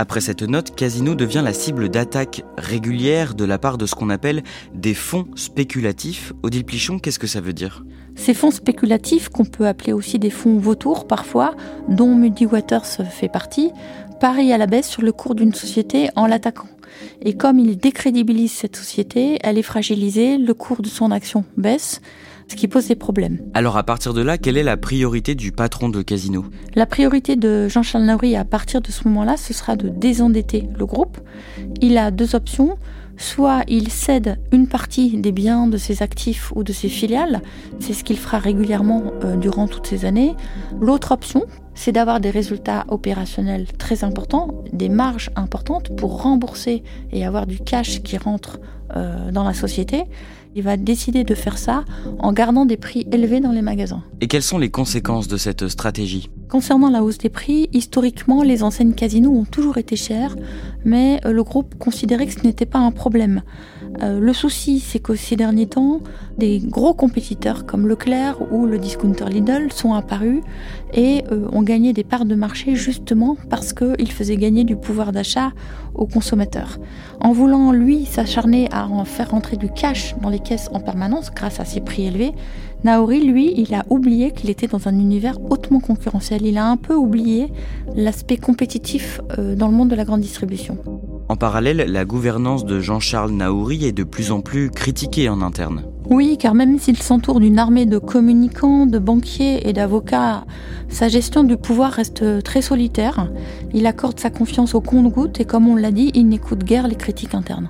Après 0.00 0.22
cette 0.22 0.40
note, 0.40 0.74
Casino 0.74 1.14
devient 1.14 1.42
la 1.44 1.52
cible 1.52 1.90
d'attaques 1.90 2.42
régulières 2.56 3.34
de 3.34 3.44
la 3.44 3.58
part 3.58 3.76
de 3.76 3.84
ce 3.84 3.94
qu'on 3.94 4.08
appelle 4.08 4.42
des 4.74 4.94
fonds 4.94 5.26
spéculatifs. 5.34 6.32
Odile 6.42 6.64
Plichon, 6.64 6.98
qu'est-ce 6.98 7.18
que 7.18 7.26
ça 7.26 7.42
veut 7.42 7.52
dire? 7.52 7.84
Ces 8.14 8.32
fonds 8.32 8.50
spéculatifs, 8.50 9.28
qu'on 9.28 9.44
peut 9.44 9.66
appeler 9.66 9.92
aussi 9.92 10.18
des 10.18 10.30
fonds 10.30 10.56
vautours 10.56 11.06
parfois, 11.06 11.54
dont 11.88 12.14
Muddy 12.14 12.46
Waters 12.46 12.86
fait 13.10 13.28
partie, 13.28 13.72
parient 14.20 14.54
à 14.54 14.56
la 14.56 14.66
baisse 14.66 14.88
sur 14.88 15.02
le 15.02 15.12
cours 15.12 15.34
d'une 15.34 15.52
société 15.52 16.08
en 16.16 16.26
l'attaquant. 16.26 16.68
Et 17.20 17.34
comme 17.34 17.58
ils 17.58 17.76
décrédibilisent 17.76 18.52
cette 18.52 18.76
société, 18.76 19.38
elle 19.42 19.58
est 19.58 19.62
fragilisée, 19.62 20.38
le 20.38 20.54
cours 20.54 20.80
de 20.80 20.88
son 20.88 21.10
action 21.10 21.44
baisse, 21.58 22.00
ce 22.50 22.56
qui 22.56 22.66
pose 22.66 22.88
des 22.88 22.96
problèmes. 22.96 23.38
Alors 23.54 23.76
à 23.76 23.84
partir 23.84 24.12
de 24.12 24.22
là, 24.22 24.36
quelle 24.36 24.56
est 24.56 24.64
la 24.64 24.76
priorité 24.76 25.36
du 25.36 25.52
patron 25.52 25.88
de 25.88 26.02
Casino? 26.02 26.44
La 26.74 26.84
priorité 26.84 27.36
de 27.36 27.68
Jean-Charles 27.68 28.04
Nauri 28.04 28.34
à 28.34 28.44
partir 28.44 28.80
de 28.80 28.90
ce 28.90 29.06
moment-là, 29.06 29.36
ce 29.36 29.54
sera 29.54 29.76
de 29.76 29.88
désendetter 29.88 30.68
le 30.76 30.84
groupe. 30.84 31.18
Il 31.80 31.96
a 31.96 32.10
deux 32.10 32.34
options. 32.34 32.76
Soit 33.16 33.64
il 33.68 33.90
cède 33.90 34.40
une 34.50 34.66
partie 34.66 35.18
des 35.18 35.30
biens 35.30 35.66
de 35.66 35.76
ses 35.76 36.02
actifs 36.02 36.52
ou 36.56 36.64
de 36.64 36.72
ses 36.72 36.88
filiales, 36.88 37.42
c'est 37.78 37.92
ce 37.92 38.02
qu'il 38.02 38.16
fera 38.16 38.38
régulièrement 38.38 39.12
euh, 39.24 39.36
durant 39.36 39.68
toutes 39.68 39.86
ces 39.86 40.06
années. 40.06 40.34
L'autre 40.80 41.12
option, 41.12 41.44
c'est 41.74 41.92
d'avoir 41.92 42.20
des 42.20 42.30
résultats 42.30 42.86
opérationnels 42.88 43.66
très 43.76 44.04
importants, 44.04 44.64
des 44.72 44.88
marges 44.88 45.30
importantes 45.36 45.94
pour 45.96 46.22
rembourser 46.22 46.82
et 47.12 47.26
avoir 47.26 47.46
du 47.46 47.58
cash 47.58 48.02
qui 48.02 48.16
rentre 48.16 48.58
euh, 48.96 49.30
dans 49.30 49.44
la 49.44 49.52
société. 49.54 50.04
Il 50.56 50.62
va 50.62 50.76
décider 50.76 51.22
de 51.22 51.34
faire 51.34 51.58
ça 51.58 51.84
en 52.18 52.32
gardant 52.32 52.64
des 52.64 52.76
prix 52.76 53.06
élevés 53.12 53.40
dans 53.40 53.52
les 53.52 53.62
magasins. 53.62 54.02
Et 54.20 54.26
quelles 54.26 54.42
sont 54.42 54.58
les 54.58 54.70
conséquences 54.70 55.28
de 55.28 55.36
cette 55.36 55.68
stratégie? 55.68 56.28
Concernant 56.48 56.90
la 56.90 57.04
hausse 57.04 57.18
des 57.18 57.28
prix, 57.28 57.68
historiquement, 57.72 58.42
les 58.42 58.64
enseignes 58.64 58.94
casinos 58.94 59.30
ont 59.30 59.44
toujours 59.44 59.78
été 59.78 59.94
chères, 59.94 60.34
mais 60.84 61.20
euh, 61.24 61.30
le 61.30 61.44
groupe 61.44 61.76
considérait 61.78 62.26
que 62.26 62.32
ce 62.32 62.44
n'était 62.44 62.66
pas 62.66 62.80
un 62.80 62.90
problème. 62.90 63.42
Euh, 64.02 64.18
le 64.18 64.32
souci, 64.32 64.80
c'est 64.80 64.98
qu'au 64.98 65.14
ces 65.14 65.36
derniers 65.36 65.68
temps, 65.68 66.00
des 66.38 66.58
gros 66.58 66.94
compétiteurs 66.94 67.66
comme 67.66 67.86
Leclerc 67.86 68.36
ou 68.52 68.66
le 68.66 68.78
discounter 68.78 69.26
Lidl 69.26 69.72
sont 69.72 69.94
apparus 69.94 70.40
et 70.92 71.22
euh, 71.30 71.46
ont 71.52 71.62
gagné 71.62 71.92
des 71.92 72.04
parts 72.04 72.24
de 72.24 72.34
marché 72.34 72.74
justement 72.74 73.36
parce 73.48 73.72
qu'ils 73.72 74.10
faisaient 74.10 74.36
gagner 74.36 74.64
du 74.64 74.74
pouvoir 74.74 75.12
d'achat 75.12 75.52
aux 75.94 76.06
consommateurs. 76.06 76.78
En 77.20 77.32
voulant, 77.32 77.70
lui, 77.72 78.06
s'acharner 78.06 78.68
à 78.72 78.88
en 78.88 79.04
faire 79.04 79.30
rentrer 79.30 79.56
du 79.56 79.70
cash 79.70 80.16
dans 80.20 80.30
les 80.30 80.39
caisses 80.40 80.68
en 80.72 80.80
permanence 80.80 81.30
grâce 81.34 81.60
à 81.60 81.64
ses 81.64 81.80
prix 81.80 82.06
élevés, 82.06 82.32
Naori, 82.82 83.22
lui, 83.22 83.52
il 83.56 83.74
a 83.74 83.84
oublié 83.90 84.30
qu'il 84.30 84.48
était 84.48 84.66
dans 84.66 84.88
un 84.88 84.98
univers 84.98 85.38
hautement 85.50 85.80
concurrentiel. 85.80 86.46
Il 86.46 86.56
a 86.56 86.66
un 86.66 86.78
peu 86.78 86.94
oublié 86.94 87.52
l'aspect 87.94 88.38
compétitif 88.38 89.20
euh, 89.38 89.54
dans 89.54 89.68
le 89.68 89.74
monde 89.74 89.90
de 89.90 89.94
la 89.94 90.04
grande 90.04 90.22
distribution. 90.22 90.78
En 91.28 91.36
parallèle, 91.36 91.84
la 91.86 92.04
gouvernance 92.06 92.64
de 92.64 92.80
Jean-Charles 92.80 93.32
Naouri 93.32 93.84
est 93.84 93.92
de 93.92 94.02
plus 94.02 94.32
en 94.32 94.40
plus 94.40 94.70
critiquée 94.70 95.28
en 95.28 95.42
interne. 95.42 95.82
Oui, 96.08 96.38
car 96.38 96.54
même 96.54 96.78
s'il 96.78 96.96
s'entoure 96.96 97.38
d'une 97.38 97.58
armée 97.58 97.86
de 97.86 97.98
communicants, 97.98 98.86
de 98.86 98.98
banquiers 98.98 99.68
et 99.68 99.72
d'avocats, 99.72 100.44
sa 100.88 101.08
gestion 101.08 101.44
du 101.44 101.56
pouvoir 101.56 101.92
reste 101.92 102.42
très 102.42 102.62
solitaire. 102.62 103.30
Il 103.74 103.86
accorde 103.86 104.18
sa 104.18 104.30
confiance 104.30 104.74
au 104.74 104.80
compte-gouttes 104.80 105.38
et 105.38 105.44
comme 105.44 105.68
on 105.68 105.76
l'a 105.76 105.92
dit, 105.92 106.10
il 106.14 106.28
n'écoute 106.28 106.64
guère 106.64 106.88
les 106.88 106.96
critiques 106.96 107.34
internes 107.34 107.68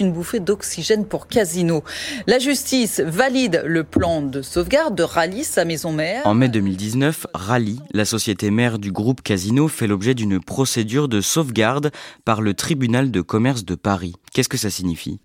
une 0.00 0.12
bouffée 0.12 0.40
d'oxygène 0.40 1.04
pour 1.06 1.28
Casino. 1.28 1.82
La 2.26 2.38
justice 2.38 3.00
valide 3.00 3.62
le 3.66 3.84
plan 3.84 4.22
de 4.22 4.42
sauvegarde 4.42 4.94
de 4.94 5.02
Rally, 5.02 5.44
sa 5.44 5.64
maison 5.64 5.92
mère. 5.92 6.26
En 6.26 6.34
mai 6.34 6.48
2019, 6.48 7.26
Rally, 7.34 7.80
la 7.92 8.04
société 8.04 8.50
mère 8.50 8.78
du 8.78 8.92
groupe 8.92 9.22
Casino, 9.22 9.68
fait 9.68 9.86
l'objet 9.86 10.14
d'une 10.14 10.40
procédure 10.40 11.08
de 11.08 11.20
sauvegarde 11.20 11.90
par 12.24 12.40
le 12.40 12.54
tribunal 12.54 13.10
de 13.10 13.20
commerce 13.20 13.64
de 13.64 13.74
Paris. 13.74 14.14
Qu'est-ce 14.32 14.48
que 14.48 14.58
ça 14.58 14.70
signifie? 14.70 15.20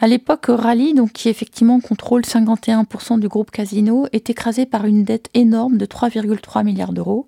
À 0.00 0.06
l'époque, 0.06 0.46
Rally, 0.48 0.94
donc, 0.94 1.12
qui 1.12 1.28
effectivement 1.28 1.80
contrôle 1.80 2.22
51% 2.22 3.18
du 3.18 3.28
groupe 3.28 3.50
Casino, 3.50 4.06
est 4.12 4.30
écrasé 4.30 4.66
par 4.66 4.84
une 4.86 5.04
dette 5.04 5.28
énorme 5.34 5.78
de 5.78 5.86
3,3 5.86 6.64
milliards 6.64 6.92
d'euros. 6.92 7.26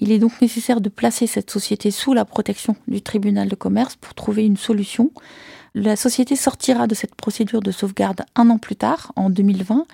Il 0.00 0.10
est 0.12 0.18
donc 0.18 0.40
nécessaire 0.40 0.80
de 0.80 0.88
placer 0.88 1.26
cette 1.26 1.50
société 1.50 1.90
sous 1.90 2.14
la 2.14 2.24
protection 2.24 2.76
du 2.88 3.02
tribunal 3.02 3.48
de 3.48 3.54
commerce 3.54 3.96
pour 3.96 4.14
trouver 4.14 4.44
une 4.44 4.56
solution. 4.56 5.10
La 5.74 5.96
société 5.96 6.36
sortira 6.36 6.86
de 6.86 6.94
cette 6.94 7.14
procédure 7.14 7.62
de 7.62 7.70
sauvegarde 7.70 8.22
un 8.34 8.50
an 8.50 8.58
plus 8.58 8.76
tard, 8.76 9.12
en 9.16 9.30
2020, 9.30 9.86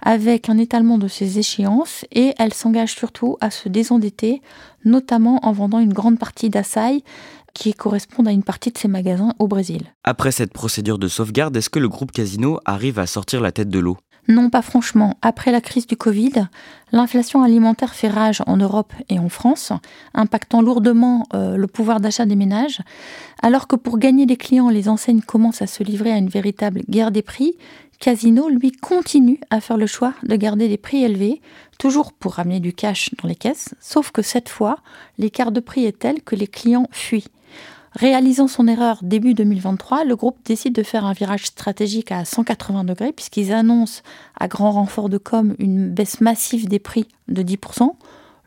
avec 0.00 0.48
un 0.48 0.58
étalement 0.58 0.96
de 0.96 1.08
ses 1.08 1.40
échéances 1.40 2.04
et 2.12 2.34
elle 2.38 2.54
s'engage 2.54 2.94
surtout 2.94 3.36
à 3.40 3.50
se 3.50 3.68
désendetter, 3.68 4.42
notamment 4.84 5.44
en 5.44 5.50
vendant 5.50 5.80
une 5.80 5.92
grande 5.92 6.20
partie 6.20 6.50
d'Assai 6.50 7.02
qui 7.52 7.72
correspond 7.72 8.26
à 8.26 8.32
une 8.32 8.44
partie 8.44 8.70
de 8.70 8.78
ses 8.78 8.86
magasins 8.88 9.34
au 9.40 9.48
Brésil. 9.48 9.94
Après 10.04 10.30
cette 10.30 10.52
procédure 10.52 10.98
de 10.98 11.08
sauvegarde, 11.08 11.56
est-ce 11.56 11.70
que 11.70 11.78
le 11.80 11.88
groupe 11.88 12.12
Casino 12.12 12.60
arrive 12.64 13.00
à 13.00 13.06
sortir 13.06 13.40
la 13.40 13.50
tête 13.50 13.70
de 13.70 13.78
l'eau? 13.80 13.96
Non, 14.26 14.48
pas 14.48 14.62
franchement. 14.62 15.18
Après 15.20 15.52
la 15.52 15.60
crise 15.60 15.86
du 15.86 15.96
Covid, 15.96 16.46
l'inflation 16.92 17.42
alimentaire 17.42 17.94
fait 17.94 18.08
rage 18.08 18.42
en 18.46 18.56
Europe 18.56 18.92
et 19.10 19.18
en 19.18 19.28
France, 19.28 19.72
impactant 20.14 20.62
lourdement 20.62 21.26
euh, 21.34 21.56
le 21.56 21.66
pouvoir 21.66 22.00
d'achat 22.00 22.24
des 22.24 22.36
ménages. 22.36 22.80
Alors 23.42 23.66
que 23.66 23.76
pour 23.76 23.98
gagner 23.98 24.24
des 24.24 24.38
clients, 24.38 24.70
les 24.70 24.88
enseignes 24.88 25.20
commencent 25.20 25.60
à 25.60 25.66
se 25.66 25.82
livrer 25.82 26.10
à 26.10 26.16
une 26.16 26.30
véritable 26.30 26.82
guerre 26.88 27.10
des 27.10 27.20
prix, 27.20 27.54
Casino, 28.00 28.48
lui, 28.48 28.72
continue 28.72 29.40
à 29.50 29.60
faire 29.60 29.76
le 29.76 29.86
choix 29.86 30.14
de 30.24 30.36
garder 30.36 30.68
des 30.68 30.76
prix 30.76 31.04
élevés, 31.04 31.40
toujours 31.78 32.12
pour 32.12 32.34
ramener 32.34 32.60
du 32.60 32.72
cash 32.72 33.10
dans 33.22 33.28
les 33.28 33.34
caisses, 33.34 33.74
sauf 33.80 34.10
que 34.10 34.20
cette 34.20 34.48
fois, 34.48 34.78
l'écart 35.16 35.52
de 35.52 35.60
prix 35.60 35.84
est 35.86 36.00
tel 36.00 36.22
que 36.22 36.36
les 36.36 36.46
clients 36.46 36.88
fuient. 36.90 37.28
Réalisant 37.94 38.48
son 38.48 38.66
erreur 38.66 38.98
début 39.02 39.34
2023, 39.34 40.04
le 40.04 40.16
groupe 40.16 40.38
décide 40.44 40.74
de 40.74 40.82
faire 40.82 41.04
un 41.04 41.12
virage 41.12 41.46
stratégique 41.46 42.10
à 42.10 42.24
180 42.24 42.82
degrés 42.82 43.12
puisqu'ils 43.12 43.52
annoncent 43.52 44.02
à 44.38 44.48
grand 44.48 44.72
renfort 44.72 45.08
de 45.08 45.16
com 45.16 45.54
une 45.60 45.90
baisse 45.90 46.20
massive 46.20 46.66
des 46.68 46.80
prix 46.80 47.06
de 47.28 47.42
10%. 47.42 47.94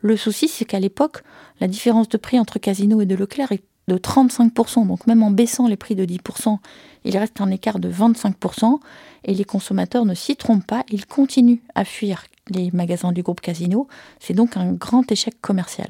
Le 0.00 0.16
souci, 0.18 0.48
c'est 0.48 0.66
qu'à 0.66 0.78
l'époque, 0.78 1.22
la 1.60 1.66
différence 1.66 2.10
de 2.10 2.18
prix 2.18 2.38
entre 2.38 2.58
Casino 2.58 3.00
et 3.00 3.06
de 3.06 3.14
Leclerc 3.14 3.52
est 3.52 3.64
de 3.88 3.96
35%. 3.96 4.86
Donc 4.86 5.06
même 5.06 5.22
en 5.22 5.30
baissant 5.30 5.66
les 5.66 5.76
prix 5.76 5.94
de 5.94 6.04
10%, 6.04 6.58
il 7.04 7.16
reste 7.16 7.40
un 7.40 7.50
écart 7.50 7.78
de 7.78 7.90
25%. 7.90 8.78
Et 9.24 9.34
les 9.34 9.44
consommateurs 9.44 10.04
ne 10.04 10.14
s'y 10.14 10.36
trompent 10.36 10.66
pas, 10.66 10.84
ils 10.90 11.06
continuent 11.06 11.62
à 11.74 11.86
fuir 11.86 12.24
les 12.50 12.70
magasins 12.72 13.12
du 13.12 13.22
groupe 13.22 13.40
Casino. 13.40 13.88
C'est 14.20 14.34
donc 14.34 14.58
un 14.58 14.74
grand 14.74 15.10
échec 15.10 15.40
commercial. 15.40 15.88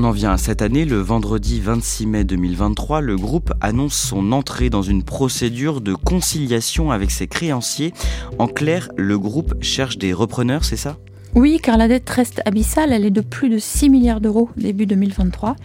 On 0.00 0.04
en 0.04 0.12
vient 0.12 0.30
à 0.30 0.38
cette 0.38 0.62
année, 0.62 0.84
le 0.84 1.00
vendredi 1.00 1.58
26 1.58 2.06
mai 2.06 2.22
2023, 2.22 3.00
le 3.00 3.16
groupe 3.16 3.52
annonce 3.60 3.96
son 3.96 4.30
entrée 4.30 4.70
dans 4.70 4.80
une 4.80 5.02
procédure 5.02 5.80
de 5.80 5.92
conciliation 5.92 6.92
avec 6.92 7.10
ses 7.10 7.26
créanciers. 7.26 7.92
En 8.38 8.46
clair, 8.46 8.90
le 8.96 9.18
groupe 9.18 9.60
cherche 9.60 9.98
des 9.98 10.12
repreneurs, 10.12 10.64
c'est 10.64 10.76
ça? 10.76 10.98
Oui, 11.34 11.58
car 11.60 11.76
la 11.76 11.88
dette 11.88 12.08
reste 12.08 12.40
abyssale, 12.44 12.92
elle 12.92 13.06
est 13.06 13.10
de 13.10 13.20
plus 13.20 13.48
de 13.48 13.58
6 13.58 13.90
milliards 13.90 14.20
d'euros 14.20 14.50
début 14.56 14.86
2023. 14.86 15.56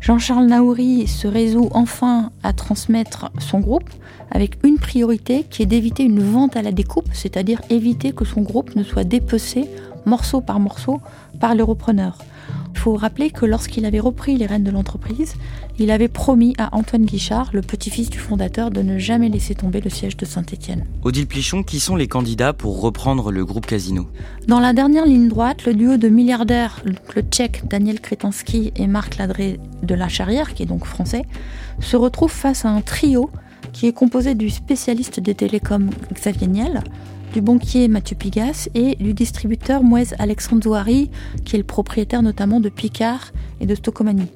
Jean-Charles 0.00 0.46
Naouri 0.46 1.06
se 1.06 1.28
résout 1.28 1.68
enfin 1.70 2.32
à 2.42 2.52
transmettre 2.52 3.30
son 3.38 3.60
groupe 3.60 3.88
avec 4.32 4.58
une 4.64 4.78
priorité 4.78 5.46
qui 5.48 5.62
est 5.62 5.66
d'éviter 5.66 6.02
une 6.02 6.24
vente 6.24 6.56
à 6.56 6.62
la 6.62 6.72
découpe, 6.72 7.10
c'est-à-dire 7.12 7.60
éviter 7.70 8.10
que 8.10 8.24
son 8.24 8.42
groupe 8.42 8.74
ne 8.74 8.82
soit 8.82 9.04
dépecé 9.04 9.66
morceau 10.06 10.40
par 10.40 10.58
morceau 10.58 11.00
par 11.38 11.54
les 11.54 11.62
repreneurs. 11.62 12.18
Il 12.76 12.80
faut 12.80 12.94
rappeler 12.94 13.30
que 13.30 13.46
lorsqu'il 13.46 13.86
avait 13.86 14.00
repris 14.00 14.36
les 14.36 14.44
rênes 14.44 14.62
de 14.62 14.70
l'entreprise, 14.70 15.34
il 15.78 15.90
avait 15.90 16.08
promis 16.08 16.54
à 16.58 16.76
Antoine 16.76 17.06
Guichard, 17.06 17.48
le 17.54 17.62
petit-fils 17.62 18.10
du 18.10 18.18
fondateur, 18.18 18.70
de 18.70 18.82
ne 18.82 18.98
jamais 18.98 19.30
laisser 19.30 19.54
tomber 19.54 19.80
le 19.80 19.88
siège 19.88 20.14
de 20.18 20.26
Saint-Étienne. 20.26 20.84
Odile 21.02 21.26
Plichon, 21.26 21.62
qui 21.62 21.80
sont 21.80 21.96
les 21.96 22.06
candidats 22.06 22.52
pour 22.52 22.82
reprendre 22.82 23.32
le 23.32 23.46
groupe 23.46 23.64
Casino 23.64 24.08
Dans 24.46 24.60
la 24.60 24.74
dernière 24.74 25.06
ligne 25.06 25.28
droite, 25.28 25.64
le 25.64 25.72
duo 25.72 25.96
de 25.96 26.08
milliardaires, 26.10 26.82
le 26.84 27.22
tchèque 27.22 27.66
Daniel 27.66 27.98
Kretansky 27.98 28.74
et 28.76 28.86
Marc 28.86 29.16
Ladré 29.16 29.58
de 29.82 29.94
la 29.94 30.08
Charrière, 30.08 30.52
qui 30.52 30.62
est 30.62 30.66
donc 30.66 30.84
français, 30.84 31.22
se 31.80 31.96
retrouve 31.96 32.30
face 32.30 32.66
à 32.66 32.68
un 32.68 32.82
trio 32.82 33.30
qui 33.72 33.86
est 33.86 33.94
composé 33.94 34.34
du 34.34 34.50
spécialiste 34.50 35.18
des 35.18 35.34
télécoms 35.34 35.88
Xavier 36.12 36.46
Niel, 36.46 36.84
du 37.36 37.42
banquier 37.42 37.86
Mathieu 37.88 38.16
Pigas 38.16 38.70
et 38.74 38.96
du 38.96 39.12
distributeur 39.12 39.82
Mouez 39.82 40.14
Alexandre 40.18 40.62
Zouari, 40.62 41.10
qui 41.44 41.56
est 41.56 41.58
le 41.58 41.64
propriétaire 41.64 42.22
notamment 42.22 42.60
de 42.60 42.70
Picard 42.70 43.30
et 43.60 43.66
de 43.66 43.74
Stocomanie. 43.74 44.28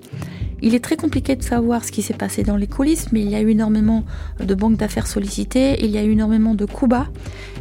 Il 0.61 0.75
est 0.75 0.85
très 0.85 0.97
compliqué 0.97 1.35
de 1.35 1.43
savoir 1.43 1.83
ce 1.83 1.93
qui 1.93 2.03
s'est 2.03 2.13
passé 2.13 2.43
dans 2.43 2.59
les 2.59 2.67
coulisses, 2.67 3.11
mais 3.11 3.23
il 3.23 3.31
y 3.31 3.37
a 3.37 3.41
eu 3.41 3.49
énormément 3.49 4.05
de 4.39 4.55
banques 4.55 4.77
d'affaires 4.77 5.07
sollicitées, 5.07 5.83
il 5.83 5.91
y 5.91 5.97
a 5.97 6.05
eu 6.05 6.11
énormément 6.11 6.55
de 6.55 6.67
coups 6.67 6.91
bas, 6.91 7.07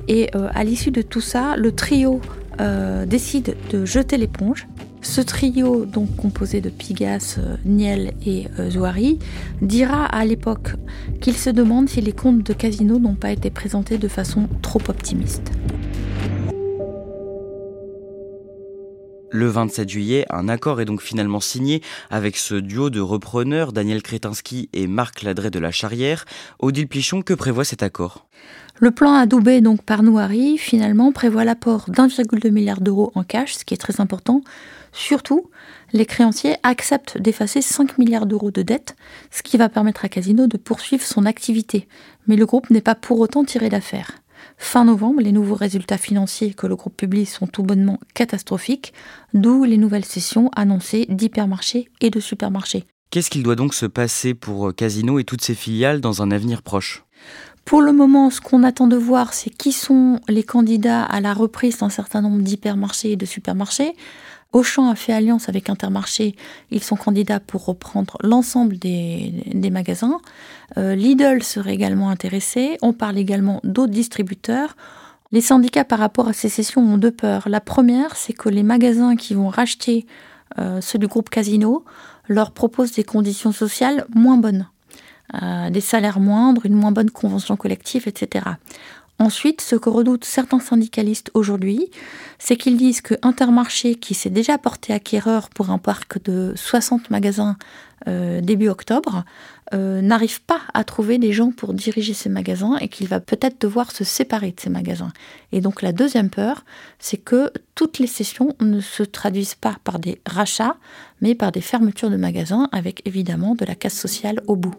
et 0.10 0.30
euh, 0.36 0.50
à 0.54 0.66
l'issue 0.66 0.92
de 0.92 1.02
tout 1.02 1.22
ça, 1.22 1.56
le 1.56 1.72
trio 1.72 2.20
euh, 2.60 3.06
décide 3.06 3.56
de 3.72 3.86
jeter 3.86 4.18
l'éponge 4.18 4.68
ce 5.02 5.22
trio, 5.22 5.86
donc 5.86 6.16
composé 6.16 6.62
de 6.62 6.70
Pigas, 6.70 7.38
euh, 7.38 7.56
Niel 7.66 8.14
et 8.26 8.48
euh, 8.60 8.70
Zouari, 8.70 9.20
dira 9.62 10.06
à 10.06 10.26
l'époque 10.26 10.74
qu'il 11.22 11.36
se 11.36 11.50
demande 11.50 11.90
si 11.90 12.02
les 12.02 12.12
comptes 12.12 12.44
de 12.44 12.54
Casino 12.54 13.00
n'ont 13.00 13.16
pas 13.16 13.32
été 13.32 13.50
présentés 13.50 13.98
de 13.98 14.08
façon 14.08 14.48
trop 14.62 14.82
optimiste. 14.88 15.52
Le 19.32 19.46
27 19.46 19.88
juillet, 19.88 20.26
un 20.32 20.50
accord 20.50 20.82
est 20.82 20.86
donc 20.86 21.02
finalement 21.02 21.40
signé 21.40 21.84
avec 22.10 22.36
ce 22.36 22.56
duo 22.56 22.90
de 22.90 23.00
repreneurs, 23.00 23.74
Daniel 23.74 24.02
Kretinsky 24.02 24.70
et 24.74 24.88
Marc 24.88 25.22
Ladré 25.22 25.52
de 25.52 25.60
la 25.60 25.70
Charrière. 25.70 26.26
Odile 26.58 26.88
Plichon, 26.88 27.22
que 27.22 27.36
prévoit 27.36 27.64
cet 27.64 27.84
accord? 27.84 28.26
Le 28.80 28.90
plan 28.90 29.14
adoubé 29.14 29.62
donc 29.62 29.84
par 29.84 30.02
Nouari, 30.02 30.58
finalement, 30.58 31.12
prévoit 31.12 31.44
l'apport 31.44 31.86
d'1,2 31.90 32.50
milliard 32.50 32.82
d'euros 32.82 33.12
en 33.14 33.24
cash, 33.24 33.54
ce 33.54 33.66
qui 33.66 33.76
est 33.76 33.78
très 33.78 34.02
important, 34.02 34.42
Surtout, 34.92 35.50
les 35.94 36.06
créanciers 36.06 36.56
acceptent 36.64 37.18
d'effacer 37.18 37.62
5 37.62 37.98
milliards 37.98 38.26
d'euros 38.26 38.52
de 38.52 38.62
dettes, 38.62 38.96
ce 39.32 39.44
qui 39.44 39.58
va 39.58 39.70
permettre 39.70 40.06
à 40.06 40.10
Casino 40.10 40.48
de 40.48 40.58
poursuivre 40.58 41.04
son 41.04 41.26
activité. 41.26 41.88
Mais 42.28 42.36
le 42.36 42.46
groupe 42.46 42.70
n'est 42.70 42.82
pas 42.82 42.96
pour 42.96 43.20
autant 43.20 43.44
tiré 43.44 43.70
d'affaire. 43.70 44.14
Fin 44.58 44.86
novembre, 44.86 45.22
les 45.22 45.32
nouveaux 45.32 45.56
résultats 45.56 45.98
financiers 45.98 46.54
que 46.54 46.68
le 46.68 46.76
groupe 46.76 46.96
publie 46.96 47.26
sont 47.26 47.48
tout 47.48 47.64
bonnement 47.64 48.00
catastrophiques, 48.14 48.94
d'où 49.34 49.64
les 49.64 49.78
nouvelles 49.78 50.06
sessions 50.06 50.50
annoncées 50.56 51.06
d'hypermarchés 51.10 51.90
et 52.02 52.10
de 52.10 52.20
supermarchés. 52.20 52.86
Qu'est-ce 53.12 53.30
qu'il 53.30 53.44
doit 53.44 53.56
donc 53.56 53.74
se 53.74 53.86
passer 53.86 54.34
pour 54.34 54.76
Casino 54.76 55.18
et 55.18 55.24
toutes 55.24 55.42
ses 55.42 55.56
filiales 55.56 56.02
dans 56.02 56.22
un 56.22 56.30
avenir 56.30 56.62
proche? 56.62 57.06
Pour 57.66 57.82
le 57.82 57.92
moment, 57.92 58.30
ce 58.30 58.42
qu'on 58.42 58.64
attend 58.64 58.88
de 58.88 58.96
voir, 58.96 59.34
c'est 59.34 59.50
qui 59.50 59.72
sont 59.72 60.20
les 60.28 60.44
candidats 60.44 61.04
à 61.04 61.22
la 61.22 61.34
reprise 61.34 61.78
d'un 61.78 61.90
certain 61.90 62.22
nombre 62.22 62.42
d'hypermarchés 62.42 63.12
et 63.12 63.16
de 63.16 63.26
supermarchés. 63.26 63.94
Auchan 64.52 64.90
a 64.90 64.96
fait 64.96 65.14
alliance 65.14 65.48
avec 65.48 65.70
Intermarché. 65.70 66.36
Ils 66.72 66.84
sont 66.84 66.96
candidats 66.96 67.40
pour 67.40 67.66
reprendre 67.66 68.18
l'ensemble 68.24 68.78
des, 68.78 69.70
magasins. 69.72 70.20
Euh, 70.78 70.96
Lidl 70.96 71.44
serait 71.44 71.74
également 71.74 72.10
intéressé. 72.10 72.78
On 72.82 72.94
parle 72.94 73.18
également 73.18 73.60
d'autres 73.64 73.94
distributeurs. 73.94 74.76
Les 75.32 75.42
syndicats 75.42 75.86
par 75.86 76.00
rapport 76.00 76.28
à 76.28 76.34
ces 76.34 76.50
cessions 76.50 76.82
ont 76.82 76.98
deux 76.98 77.12
peurs. 77.12 77.48
La 77.48 77.62
première, 77.62 78.16
c'est 78.16 78.34
que 78.34 78.50
les 78.50 78.64
magasins 78.64 79.16
qui 79.16 79.36
vont 79.36 79.50
racheter 79.50 80.08
euh, 80.58 80.82
ceux 80.82 80.98
du 80.98 81.08
groupe 81.08 81.30
Casino 81.30 81.86
leur 82.28 82.52
proposent 82.52 82.94
des 82.94 83.04
conditions 83.04 83.52
sociales 83.52 84.06
moins 84.16 84.38
bonnes. 84.38 84.68
Euh, 85.44 85.70
des 85.70 85.82
salaires 85.82 86.20
moindres, 86.20 86.66
une 86.66 86.74
moins 86.74 86.92
bonne 86.92 87.12
convention 87.12 87.56
collective, 87.56 88.08
etc. 88.08 88.46
Ensuite, 89.20 89.60
ce 89.60 89.76
que 89.76 89.90
redoutent 89.90 90.24
certains 90.24 90.62
syndicalistes 90.62 91.30
aujourd'hui, 91.34 91.92
c'est 92.38 92.56
qu'ils 92.56 92.78
disent 92.78 93.02
que 93.02 93.16
Intermarché, 93.22 93.96
qui 93.96 94.14
s'est 94.14 94.30
déjà 94.30 94.58
porté 94.58 94.94
acquéreur 94.94 95.50
pour 95.50 95.72
un 95.72 95.78
parc 95.78 96.24
de 96.24 96.54
60 96.56 97.10
magasins 97.10 97.58
euh, 98.08 98.40
début 98.40 98.70
octobre, 98.70 99.26
euh, 99.74 100.00
n'arrive 100.02 100.42
pas 100.42 100.62
à 100.74 100.86
trouver 100.86 101.18
des 101.18 101.34
gens 101.34 101.52
pour 101.52 101.74
diriger 101.74 102.14
ces 102.14 102.30
magasins 102.30 102.78
et 102.78 102.88
qu'il 102.88 103.10
va 103.10 103.20
peut-être 103.20 103.60
devoir 103.60 103.92
se 103.92 104.06
séparer 104.06 104.52
de 104.52 104.60
ces 104.62 104.70
magasins. 104.70 105.12
Et 105.52 105.60
donc 105.60 105.82
la 105.82 105.92
deuxième 105.92 106.30
peur, 106.30 106.64
c'est 106.98 107.18
que 107.18 107.52
toutes 107.76 108.00
les 108.00 108.08
sessions 108.08 108.56
ne 108.62 108.80
se 108.80 109.04
traduisent 109.04 109.56
pas 109.56 109.76
par 109.84 110.00
des 110.00 110.22
rachats, 110.26 110.78
mais 111.20 111.36
par 111.36 111.52
des 111.52 111.62
fermetures 111.62 112.10
de 112.10 112.16
magasins 112.16 112.70
avec 112.72 113.02
évidemment 113.06 113.54
de 113.54 113.66
la 113.66 113.76
casse 113.76 114.00
sociale 114.00 114.42
au 114.48 114.56
bout. 114.56 114.76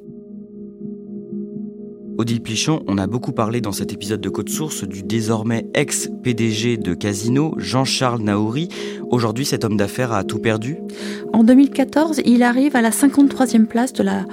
Odile 2.21 2.43
Plichon, 2.43 2.83
on 2.87 2.99
a 2.99 3.07
beaucoup 3.07 3.33
parlé 3.33 3.63
dans 3.63 3.73
cet 3.73 3.95
épisode 3.95 4.21
de 4.21 4.29
Code 4.29 4.51
Source 4.51 4.87
du 4.87 5.03
désormais 5.03 5.67
ex-PDG 5.73 6.77
de 6.77 6.93
Casino, 6.93 7.55
Jean-Charles 7.57 8.21
Naouri. 8.21 8.69
Aujourd'hui, 9.09 9.47
cet 9.47 9.65
homme 9.65 9.79
d'affaires 9.79 10.13
a 10.13 10.23
tout 10.23 10.39
perdu 10.39 10.77
En 11.33 11.45
2014, 11.45 12.21
il 12.27 12.43
arrive 12.43 12.77
à 12.77 12.83
la 12.83 12.91
53e 12.91 13.65
place 13.65 13.95
de 13.95 14.03
la 14.03 14.27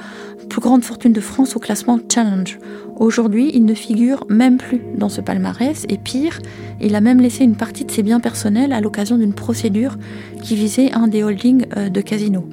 plus 0.49 0.59
grande 0.59 0.83
fortune 0.83 1.13
de 1.13 1.21
France 1.21 1.55
au 1.55 1.59
classement 1.59 1.97
Challenge. 2.13 2.59
Aujourd'hui, 2.97 3.51
il 3.53 3.63
ne 3.63 3.73
figure 3.73 4.25
même 4.27 4.57
plus 4.57 4.81
dans 4.97 5.07
ce 5.07 5.21
palmarès 5.21 5.85
et 5.87 5.97
pire, 5.97 6.41
il 6.81 6.93
a 6.93 6.99
même 6.99 7.21
laissé 7.21 7.45
une 7.45 7.55
partie 7.55 7.85
de 7.85 7.91
ses 7.91 8.03
biens 8.03 8.19
personnels 8.19 8.73
à 8.73 8.81
l'occasion 8.81 9.17
d'une 9.17 9.33
procédure 9.33 9.95
qui 10.43 10.57
visait 10.57 10.91
un 10.91 11.07
des 11.07 11.23
holdings 11.23 11.65
euh, 11.77 11.87
de 11.87 12.01
Casino. 12.01 12.49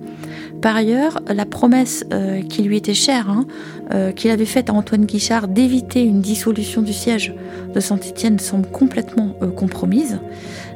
Par 0.64 0.76
ailleurs, 0.76 1.20
la 1.28 1.44
promesse 1.44 2.06
euh, 2.10 2.40
qui 2.40 2.62
lui 2.62 2.78
était 2.78 2.94
chère, 2.94 3.28
hein, 3.28 3.44
euh, 3.92 4.12
qu'il 4.12 4.30
avait 4.30 4.46
faite 4.46 4.70
à 4.70 4.72
Antoine 4.72 5.04
Guichard 5.04 5.46
d'éviter 5.46 6.02
une 6.02 6.22
dissolution 6.22 6.80
du 6.80 6.94
siège 6.94 7.34
de 7.74 7.80
Saint-Étienne 7.80 8.38
semble 8.38 8.66
complètement 8.70 9.36
euh, 9.42 9.50
compromise. 9.50 10.20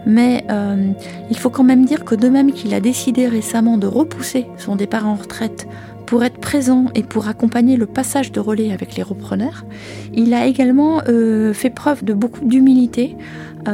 Mais 0.05 0.44
il 1.31 1.37
faut 1.38 1.51
quand 1.51 1.64
même 1.64 1.85
dire 1.85 2.05
que 2.05 2.14
de 2.14 2.29
même 2.29 2.53
qu'il 2.53 2.72
a 2.72 2.81
décidé 2.81 3.27
récemment 3.29 3.77
de 3.79 3.87
repousser 3.87 4.46
son 4.57 4.77
départ 4.77 5.07
en 5.07 5.16
retraite 5.16 5.66
pour 6.08 6.24
être 6.24 6.38
présent 6.38 6.86
et 6.94 7.02
pour 7.02 7.28
accompagner 7.28 7.76
le 7.76 7.84
passage 7.84 8.32
de 8.32 8.40
relais 8.40 8.72
avec 8.72 8.96
les 8.96 9.02
repreneurs, 9.02 9.66
il 10.14 10.32
a 10.32 10.46
également 10.46 11.02
fait 11.52 11.68
preuve 11.68 12.02
de 12.02 12.14
beaucoup 12.14 12.46
d'humilité. 12.46 13.14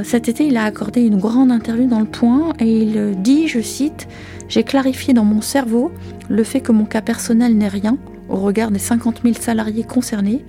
cet 0.02 0.28
été, 0.28 0.44
il 0.44 0.56
a 0.56 0.64
accordé 0.64 1.02
une 1.02 1.18
grande 1.18 1.52
interview 1.52 1.86
dans 1.86 2.00
Le 2.00 2.06
Point 2.06 2.52
et 2.58 2.82
il 2.82 3.22
dit, 3.22 3.46
je 3.46 3.60
cite, 3.60 4.08
j'ai 4.48 4.64
clarifié 4.64 5.14
dans 5.14 5.22
mon 5.22 5.42
cerveau 5.42 5.92
le 6.28 6.42
fait 6.42 6.60
que 6.60 6.72
mon 6.72 6.86
cas 6.86 7.02
personnel 7.02 7.56
n'est 7.56 7.68
rien 7.68 7.98
au 8.28 8.36
regard 8.38 8.72
des 8.72 8.80
50 8.80 9.20
000 9.22 9.36
salariés 9.38 9.84
concernés 9.84 10.44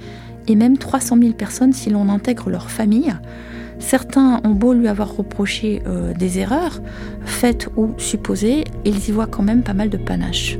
et 0.47 0.55
même 0.55 0.79
300 0.79 1.19
000 1.21 1.33
personnes 1.33 1.71
si 1.71 1.91
l'on 1.91 2.09
intègre 2.09 2.49
leur 2.49 2.71
famille. 2.71 3.13
Certains 3.77 4.41
ont 4.43 4.55
beau 4.55 4.73
lui 4.73 4.87
avoir 4.87 5.15
reproché 5.15 5.83
euh, 5.85 6.15
des 6.15 6.39
erreurs, 6.39 6.81
faites 7.25 7.69
ou 7.77 7.91
supposées, 7.97 8.63
ils 8.85 9.07
y 9.07 9.11
voient 9.11 9.27
quand 9.27 9.43
même 9.43 9.61
pas 9.61 9.73
mal 9.73 9.91
de 9.91 9.97
panache. 9.97 10.57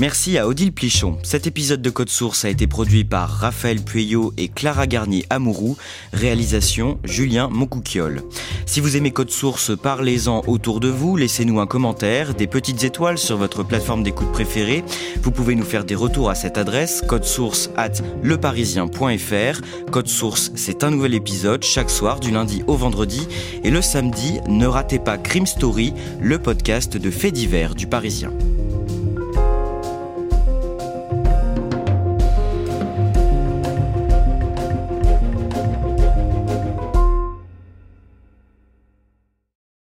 Merci 0.00 0.38
à 0.38 0.48
Odile 0.48 0.72
Plichon. 0.72 1.18
Cet 1.22 1.46
épisode 1.46 1.82
de 1.82 1.90
Code 1.90 2.08
Source 2.08 2.46
a 2.46 2.48
été 2.48 2.66
produit 2.66 3.04
par 3.04 3.28
Raphaël 3.28 3.82
Pueyo 3.82 4.32
et 4.38 4.48
Clara 4.48 4.86
Garnier 4.86 5.26
Amourou. 5.28 5.76
Réalisation 6.14 6.98
Julien 7.04 7.50
Moncouquiole. 7.52 8.22
Si 8.64 8.80
vous 8.80 8.96
aimez 8.96 9.10
Code 9.10 9.30
Source, 9.30 9.72
parlez-en 9.76 10.40
autour 10.46 10.80
de 10.80 10.88
vous. 10.88 11.18
Laissez-nous 11.18 11.60
un 11.60 11.66
commentaire, 11.66 12.34
des 12.34 12.46
petites 12.46 12.82
étoiles 12.82 13.18
sur 13.18 13.36
votre 13.36 13.62
plateforme 13.62 14.02
d'écoute 14.02 14.32
préférée. 14.32 14.84
Vous 15.22 15.32
pouvez 15.32 15.54
nous 15.54 15.66
faire 15.66 15.84
des 15.84 15.96
retours 15.96 16.30
à 16.30 16.34
cette 16.34 16.56
adresse 16.56 17.02
codesource 17.06 17.68
at 17.76 18.00
leparisien.fr. 18.22 19.60
Code 19.92 20.08
Source, 20.08 20.50
c'est 20.54 20.82
un 20.82 20.92
nouvel 20.92 21.12
épisode 21.12 21.62
chaque 21.62 21.90
soir 21.90 22.20
du 22.20 22.30
lundi 22.30 22.62
au 22.68 22.74
vendredi. 22.74 23.28
Et 23.64 23.70
le 23.70 23.82
samedi, 23.82 24.40
ne 24.48 24.66
ratez 24.66 24.98
pas 24.98 25.18
Crime 25.18 25.46
Story, 25.46 25.92
le 26.22 26.38
podcast 26.38 26.96
de 26.96 27.10
faits 27.10 27.34
divers 27.34 27.74
du 27.74 27.86
Parisien. 27.86 28.32